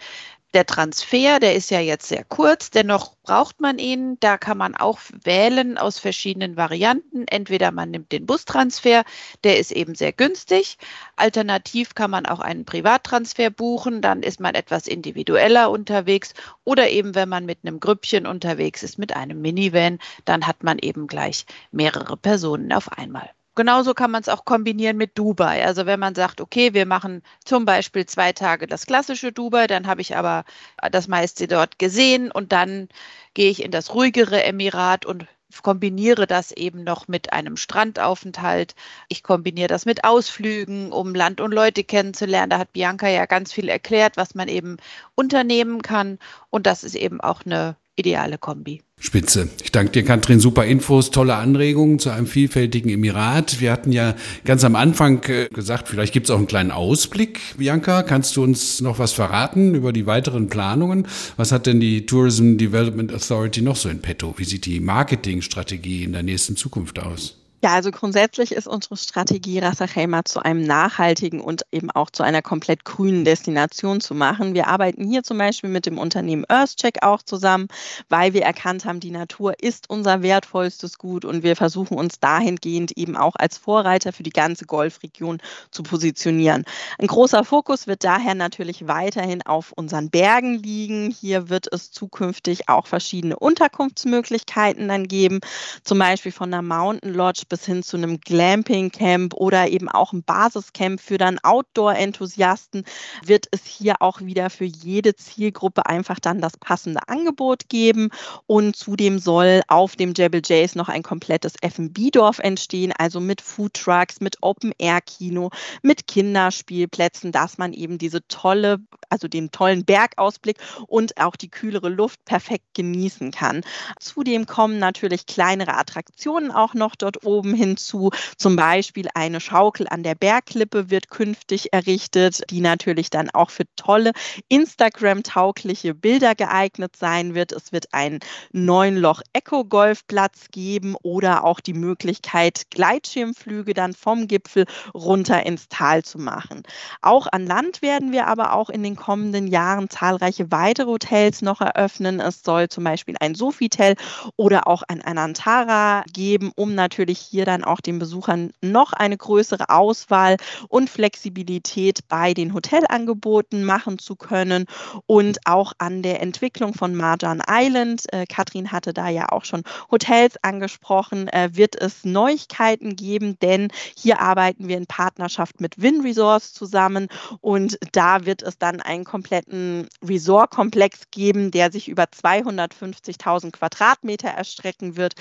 der 0.53 0.65
Transfer, 0.65 1.39
der 1.39 1.55
ist 1.55 1.69
ja 1.69 1.79
jetzt 1.79 2.07
sehr 2.07 2.23
kurz, 2.23 2.71
dennoch 2.71 3.15
braucht 3.23 3.61
man 3.61 3.77
ihn. 3.77 4.17
Da 4.19 4.37
kann 4.37 4.57
man 4.57 4.75
auch 4.75 4.99
wählen 5.23 5.77
aus 5.77 5.99
verschiedenen 5.99 6.57
Varianten. 6.57 7.25
Entweder 7.27 7.71
man 7.71 7.91
nimmt 7.91 8.11
den 8.11 8.25
Bustransfer, 8.25 9.03
der 9.43 9.59
ist 9.59 9.71
eben 9.71 9.93
sehr 9.93 10.11
günstig. 10.11 10.77
Alternativ 11.15 11.93
kann 11.93 12.09
man 12.09 12.25
auch 12.25 12.39
einen 12.39 12.65
Privattransfer 12.65 13.51
buchen, 13.51 14.01
dann 14.01 14.23
ist 14.23 14.39
man 14.39 14.55
etwas 14.55 14.87
individueller 14.87 15.69
unterwegs. 15.69 16.33
Oder 16.63 16.89
eben, 16.89 17.13
wenn 17.13 17.29
man 17.29 17.45
mit 17.45 17.59
einem 17.63 17.79
Grüppchen 17.79 18.25
unterwegs 18.25 18.81
ist, 18.81 18.97
mit 18.97 19.15
einem 19.15 19.41
Minivan, 19.41 19.99
dann 20.25 20.47
hat 20.47 20.63
man 20.63 20.79
eben 20.79 21.07
gleich 21.07 21.45
mehrere 21.71 22.17
Personen 22.17 22.73
auf 22.73 22.91
einmal. 22.91 23.29
Genauso 23.55 23.93
kann 23.93 24.11
man 24.11 24.21
es 24.21 24.29
auch 24.29 24.45
kombinieren 24.45 24.97
mit 24.97 25.17
Dubai. 25.17 25.65
Also 25.65 25.85
wenn 25.85 25.99
man 25.99 26.15
sagt, 26.15 26.39
okay, 26.41 26.73
wir 26.73 26.85
machen 26.85 27.23
zum 27.43 27.65
Beispiel 27.65 28.05
zwei 28.05 28.31
Tage 28.31 28.67
das 28.67 28.85
klassische 28.85 29.31
Dubai, 29.31 29.67
dann 29.67 29.87
habe 29.87 30.01
ich 30.01 30.15
aber 30.15 30.45
das 30.91 31.07
meiste 31.07 31.47
dort 31.47 31.77
gesehen 31.79 32.31
und 32.31 32.51
dann 32.51 32.87
gehe 33.33 33.49
ich 33.49 33.63
in 33.63 33.71
das 33.71 33.93
ruhigere 33.93 34.43
Emirat 34.43 35.05
und 35.05 35.27
kombiniere 35.63 36.27
das 36.27 36.51
eben 36.51 36.83
noch 36.83 37.07
mit 37.07 37.33
einem 37.33 37.57
Strandaufenthalt. 37.57 38.75
Ich 39.07 39.23
kombiniere 39.23 39.67
das 39.67 39.85
mit 39.85 40.03
Ausflügen, 40.03 40.91
um 40.91 41.15
Land 41.15 41.41
und 41.41 41.51
Leute 41.51 41.83
kennenzulernen. 41.83 42.51
Da 42.51 42.59
hat 42.59 42.73
Bianca 42.73 43.07
ja 43.07 43.25
ganz 43.25 43.51
viel 43.51 43.67
erklärt, 43.67 44.15
was 44.15 44.35
man 44.35 44.47
eben 44.47 44.77
unternehmen 45.15 45.81
kann. 45.81 46.19
Und 46.49 46.67
das 46.67 46.83
ist 46.83 46.95
eben 46.95 47.19
auch 47.19 47.45
eine 47.45 47.75
ideale 47.99 48.37
Kombi. 48.37 48.81
Spitze. 48.99 49.47
Ich 49.63 49.71
danke 49.71 49.91
dir, 49.93 50.03
Katrin. 50.03 50.41
Super 50.41 50.65
Infos, 50.65 51.09
tolle 51.09 51.35
Anregungen 51.35 51.99
zu 51.99 52.09
einem 52.09 52.27
vielfältigen 52.27 52.89
Emirat. 52.89 53.61
Wir 53.61 53.71
hatten 53.71 53.93
ja 53.93 54.15
ganz 54.43 54.65
am 54.65 54.75
Anfang 54.75 55.23
äh, 55.29 55.47
gesagt, 55.47 55.87
vielleicht 55.87 56.11
gibt 56.11 56.25
es 56.25 56.31
auch 56.31 56.37
einen 56.37 56.47
kleinen 56.47 56.71
Ausblick. 56.71 57.39
Bianca, 57.57 58.03
kannst 58.03 58.35
du 58.35 58.43
uns 58.43 58.81
noch 58.81 58.99
was 58.99 59.13
verraten 59.13 59.73
über 59.73 59.93
die 59.93 60.05
weiteren 60.05 60.49
Planungen? 60.49 61.07
Was 61.37 61.53
hat 61.53 61.65
denn 61.65 61.79
die 61.79 62.05
Tourism 62.05 62.57
Development 62.57 63.13
Authority 63.13 63.61
noch 63.61 63.77
so 63.77 63.87
in 63.87 64.01
petto? 64.01 64.33
Wie 64.37 64.43
sieht 64.43 64.65
die 64.65 64.81
Marketingstrategie 64.81 66.03
in 66.03 66.11
der 66.11 66.23
nächsten 66.23 66.57
Zukunft 66.57 66.99
aus? 66.99 67.38
Ja, 67.61 67.73
also 67.73 67.91
grundsätzlich 67.91 68.53
ist 68.53 68.69
unsere 68.69 68.95
Strategie, 68.95 69.59
Ras 69.59 69.81
Al 69.81 69.89
zu 70.23 70.39
einem 70.41 70.63
nachhaltigen 70.63 71.41
und 71.41 71.63
eben 71.73 71.91
auch 71.91 72.09
zu 72.09 72.23
einer 72.23 72.41
komplett 72.41 72.85
grünen 72.85 73.25
Destination 73.25 73.99
zu 73.99 74.15
machen. 74.15 74.53
Wir 74.53 74.67
arbeiten 74.67 75.03
hier 75.03 75.23
zum 75.23 75.39
Beispiel 75.39 75.69
mit 75.69 75.85
dem 75.85 75.97
Unternehmen 75.97 76.45
EarthCheck 76.47 77.03
auch 77.03 77.21
zusammen, 77.21 77.67
weil 78.07 78.33
wir 78.33 78.43
erkannt 78.43 78.85
haben, 78.85 79.01
die 79.01 79.11
Natur 79.11 79.55
ist 79.61 79.89
unser 79.89 80.21
wertvollstes 80.21 80.97
Gut 80.97 81.25
und 81.25 81.43
wir 81.43 81.57
versuchen 81.57 81.97
uns 81.97 82.21
dahingehend 82.21 82.93
eben 82.95 83.17
auch 83.17 83.35
als 83.35 83.57
Vorreiter 83.57 84.13
für 84.13 84.23
die 84.23 84.29
ganze 84.29 84.65
Golfregion 84.65 85.39
zu 85.69 85.83
positionieren. 85.83 86.63
Ein 86.97 87.07
großer 87.07 87.43
Fokus 87.43 87.87
wird 87.87 88.05
daher 88.05 88.35
natürlich 88.35 88.87
weiterhin 88.87 89.41
auf 89.41 89.73
unseren 89.73 90.09
Bergen 90.09 90.63
liegen. 90.63 91.11
Hier 91.11 91.49
wird 91.49 91.67
es 91.73 91.91
zukünftig 91.91 92.69
auch 92.69 92.87
verschiedene 92.87 93.37
Unterkunftsmöglichkeiten 93.37 94.87
dann 94.87 95.09
geben, 95.09 95.41
zum 95.83 95.99
Beispiel 95.99 96.31
von 96.31 96.51
der 96.51 96.61
Mountain 96.61 97.13
Lodge 97.13 97.48
bis 97.49 97.65
hin 97.65 97.83
zu 97.83 97.97
einem 97.97 98.21
Glamping-Camp 98.21 99.33
oder 99.33 99.67
eben 99.69 99.89
auch 99.89 100.13
ein 100.13 100.23
Basiscamp 100.23 101.01
für 101.01 101.17
dann 101.17 101.39
Outdoor-Enthusiasten, 101.39 102.85
wird 103.25 103.47
es 103.51 103.65
hier 103.65 104.01
auch 104.01 104.21
wieder 104.21 104.49
für 104.49 104.65
jede 104.65 105.15
Zielgruppe 105.15 105.85
einfach 105.87 106.19
dann 106.19 106.39
das 106.39 106.57
passende 106.57 107.01
Angebot 107.07 107.69
geben. 107.69 108.09
Und 108.47 108.75
zudem 108.75 109.19
soll 109.19 109.61
auf 109.67 109.95
dem 109.95 110.13
Jebel 110.15 110.41
Jays 110.45 110.75
noch 110.75 110.89
ein 110.89 111.03
komplettes 111.03 111.53
F&B-Dorf 111.61 112.39
entstehen, 112.39 112.93
also 112.97 113.19
mit 113.19 113.41
Foodtrucks, 113.41 114.21
mit 114.21 114.37
Open-Air-Kino, 114.41 115.49
mit 115.81 116.07
Kinderspielplätzen, 116.07 117.31
dass 117.31 117.57
man 117.57 117.73
eben 117.73 117.97
diese 117.97 118.25
tolle, 118.27 118.77
also 119.09 119.27
den 119.27 119.51
tollen 119.51 119.85
Bergausblick 119.85 120.57
und 120.87 121.17
auch 121.17 121.35
die 121.35 121.49
kühlere 121.49 121.89
Luft 121.89 122.23
perfekt 122.25 122.65
genießen 122.75 123.31
kann. 123.31 123.61
Zudem 123.99 124.45
kommen 124.45 124.79
natürlich 124.79 125.25
kleinere 125.25 125.75
Attraktionen 125.75 126.51
auch 126.51 126.73
noch 126.73 126.95
dort 126.95 127.25
oben 127.25 127.38
oben 127.39 127.53
hinzu. 127.53 128.11
Zum 128.37 128.57
Beispiel 128.57 129.07
eine 129.13 129.39
Schaukel 129.39 129.87
an 129.89 130.03
der 130.03 130.15
Bergklippe 130.15 130.89
wird 130.89 131.09
künftig 131.09 131.71
errichtet, 131.71 132.41
die 132.49 132.59
natürlich 132.59 133.09
dann 133.09 133.29
auch 133.29 133.49
für 133.49 133.63
tolle 133.77 134.11
Instagram-taugliche 134.49 135.95
Bilder 135.95 136.35
geeignet 136.35 136.97
sein 136.97 137.35
wird. 137.35 137.53
Es 137.53 137.71
wird 137.71 137.93
einen 137.93 138.19
neun 138.51 138.97
Loch 138.97 139.21
Eco-Golfplatz 139.31 140.47
geben 140.51 140.95
oder 141.01 141.45
auch 141.45 141.61
die 141.61 141.73
Möglichkeit, 141.73 142.63
Gleitschirmflüge 142.71 143.73
dann 143.73 143.93
vom 143.93 144.27
Gipfel 144.27 144.65
runter 144.93 145.45
ins 145.45 145.69
Tal 145.69 146.03
zu 146.03 146.19
machen. 146.19 146.63
Auch 147.01 147.27
an 147.31 147.47
Land 147.47 147.81
werden 147.81 148.11
wir 148.11 148.27
aber 148.27 148.53
auch 148.53 148.69
in 148.69 148.83
den 148.83 148.97
kommenden 148.97 149.47
Jahren 149.47 149.89
zahlreiche 149.89 150.51
weitere 150.51 150.87
Hotels 150.87 151.41
noch 151.41 151.61
eröffnen. 151.61 152.19
Es 152.19 152.43
soll 152.43 152.67
zum 152.67 152.83
Beispiel 152.83 153.15
ein 153.21 153.33
Sofitel 153.33 153.95
oder 154.35 154.67
auch 154.67 154.83
ein 154.83 155.01
Anantara 155.01 156.03
geben, 156.11 156.51
um 156.55 156.75
natürlich 156.75 157.28
hier 157.29 157.45
dann 157.45 157.63
auch 157.63 157.79
den 157.79 157.99
Besuchern 157.99 158.51
noch 158.61 158.93
eine 158.93 159.17
größere 159.17 159.69
Auswahl 159.69 160.37
und 160.67 160.89
Flexibilität 160.89 162.07
bei 162.07 162.33
den 162.33 162.53
Hotelangeboten 162.53 163.63
machen 163.63 163.99
zu 163.99 164.15
können 164.15 164.65
und 165.05 165.39
auch 165.45 165.73
an 165.77 166.01
der 166.01 166.21
Entwicklung 166.21 166.73
von 166.73 166.95
Marjan 166.95 167.41
Island. 167.47 168.11
Äh, 168.11 168.25
Katrin 168.25 168.71
hatte 168.71 168.93
da 168.93 169.09
ja 169.09 169.29
auch 169.29 169.45
schon 169.45 169.63
Hotels 169.91 170.35
angesprochen, 170.43 171.27
äh, 171.27 171.49
wird 171.53 171.79
es 171.79 172.03
Neuigkeiten 172.03 172.95
geben, 172.95 173.37
denn 173.39 173.69
hier 173.95 174.19
arbeiten 174.19 174.67
wir 174.67 174.77
in 174.77 174.87
Partnerschaft 174.87 175.61
mit 175.61 175.81
Win 175.81 176.01
Resorts 176.01 176.53
zusammen 176.53 177.07
und 177.41 177.77
da 177.91 178.25
wird 178.25 178.41
es 178.41 178.57
dann 178.57 178.81
einen 178.81 179.03
kompletten 179.03 179.87
Resort-Komplex 180.03 181.11
geben, 181.11 181.51
der 181.51 181.71
sich 181.71 181.87
über 181.87 182.03
250.000 182.05 183.51
Quadratmeter 183.51 184.29
erstrecken 184.29 184.95
wird. 184.97 185.13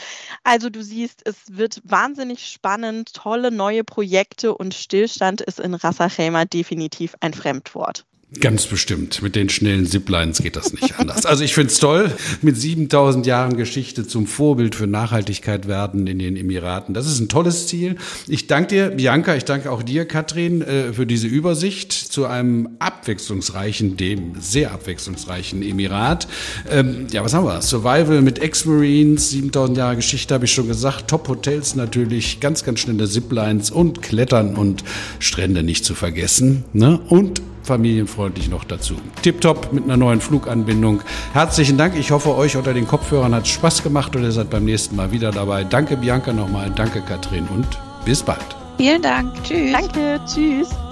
Also 0.45 0.71
du 0.71 0.83
siehst, 0.83 1.27
es 1.27 1.37
wird 1.57 1.81
wahnsinnig 1.99 2.47
spannend, 2.47 3.13
tolle 3.13 3.51
neue 3.51 3.83
Projekte 3.83 4.55
und 4.55 4.73
Stillstand 4.73 5.41
ist 5.41 5.59
in 5.59 5.75
Rassachema 5.75 6.45
definitiv 6.45 7.17
ein 7.19 7.35
Fremdwort. 7.35 8.07
Ganz 8.41 8.67
bestimmt. 8.67 9.23
Mit 9.23 9.35
den 9.37 9.49
schnellen 9.49 9.87
Ziplines 9.87 10.43
geht 10.43 10.55
das 10.55 10.75
nicht 10.75 10.99
anders. 10.99 11.25
Also 11.25 11.43
ich 11.45 11.55
finde 11.55 11.73
es 11.73 11.79
toll, 11.79 12.13
mit 12.43 12.59
7000 12.59 13.25
Jahren 13.25 13.57
Geschichte 13.57 14.07
zum 14.07 14.27
Vorbild 14.27 14.75
für 14.75 14.87
Nachhaltigkeit 14.87 15.67
werden 15.67 16.07
in 16.07 16.19
den 16.19 16.37
Emiraten. 16.37 16.93
Das 16.93 17.07
ist 17.07 17.21
ein 17.21 17.31
tolles 17.31 17.69
Ziel. 17.69 17.97
Ich 18.27 18.47
danke 18.47 18.69
dir, 18.69 18.91
Bianca, 18.91 19.35
ich 19.35 19.47
danke 19.47 19.71
auch 19.73 19.83
dir, 19.83 20.05
Katrin, 20.05 20.61
äh, 20.61 20.93
für 20.93 21.07
diese 21.07 21.27
Übersicht 21.27 21.93
zu 21.93 22.27
einem 22.27 22.69
abwechslungsreichen, 22.81 23.97
dem 23.97 24.35
sehr 24.39 24.73
abwechslungsreichen 24.73 25.63
Emirat. 25.63 26.29
Ähm, 26.71 27.07
ja, 27.11 27.25
was 27.25 27.33
haben 27.33 27.47
wir? 27.47 27.63
Survival 27.63 28.21
mit 28.21 28.41
Ex-Marines, 28.41 29.31
7000 29.31 29.79
Jahre 29.79 29.97
Geschichte 29.97 30.35
habe 30.35 30.45
ich 30.45 30.53
schon 30.53 30.69
gesagt, 30.69 31.09
Top-Hotels 31.09 31.77
natürlich, 31.77 32.41
ganz, 32.41 32.63
ganz 32.63 32.81
schnelle 32.81 33.09
Ziplines 33.09 33.71
und 33.71 34.03
Klettern 34.03 34.55
und 34.55 34.85
Strände 35.19 35.63
nicht 35.63 35.87
zu 35.87 35.95
vergessen. 35.95 36.65
Ne? 36.75 37.01
Und 37.09 37.41
familienfreundlich 37.69 38.49
noch 38.49 38.65
dazu. 38.65 38.95
Tipptopp 39.23 39.73
mit 39.73 39.85
einer 39.85 39.97
neuen 39.97 40.21
Fluganbindung. 40.21 41.03
Herzlichen 41.33 41.79
Dank. 41.79 41.97
Ich 41.97 42.11
hoffe, 42.11 42.35
euch 42.35 42.57
unter 42.57 42.75
den 42.75 42.87
Kopfhörern 42.87 43.35
hat 43.35 43.45
es 43.45 43.51
Spaß 43.51 43.85
gemacht 43.85 44.17
und 44.17 44.25
ihr 44.25 44.33
seid 44.33 44.51
beim 44.51 44.65
nächsten 44.65 44.97
Mal 44.97 45.13
wieder 45.13 45.31
dabei. 45.31 45.63
Danke 45.65 45.97
Bianca 45.97 46.33
nochmal, 46.33 46.73
danke 46.75 47.01
Katrin 47.03 47.47
und 47.55 47.67
bis 48.05 48.23
bald. 48.23 48.57
Vielen 48.79 49.03
Dank. 49.03 49.33
Tschüss. 49.45 49.73
Danke. 49.73 50.21
Tschüss. 50.27 50.88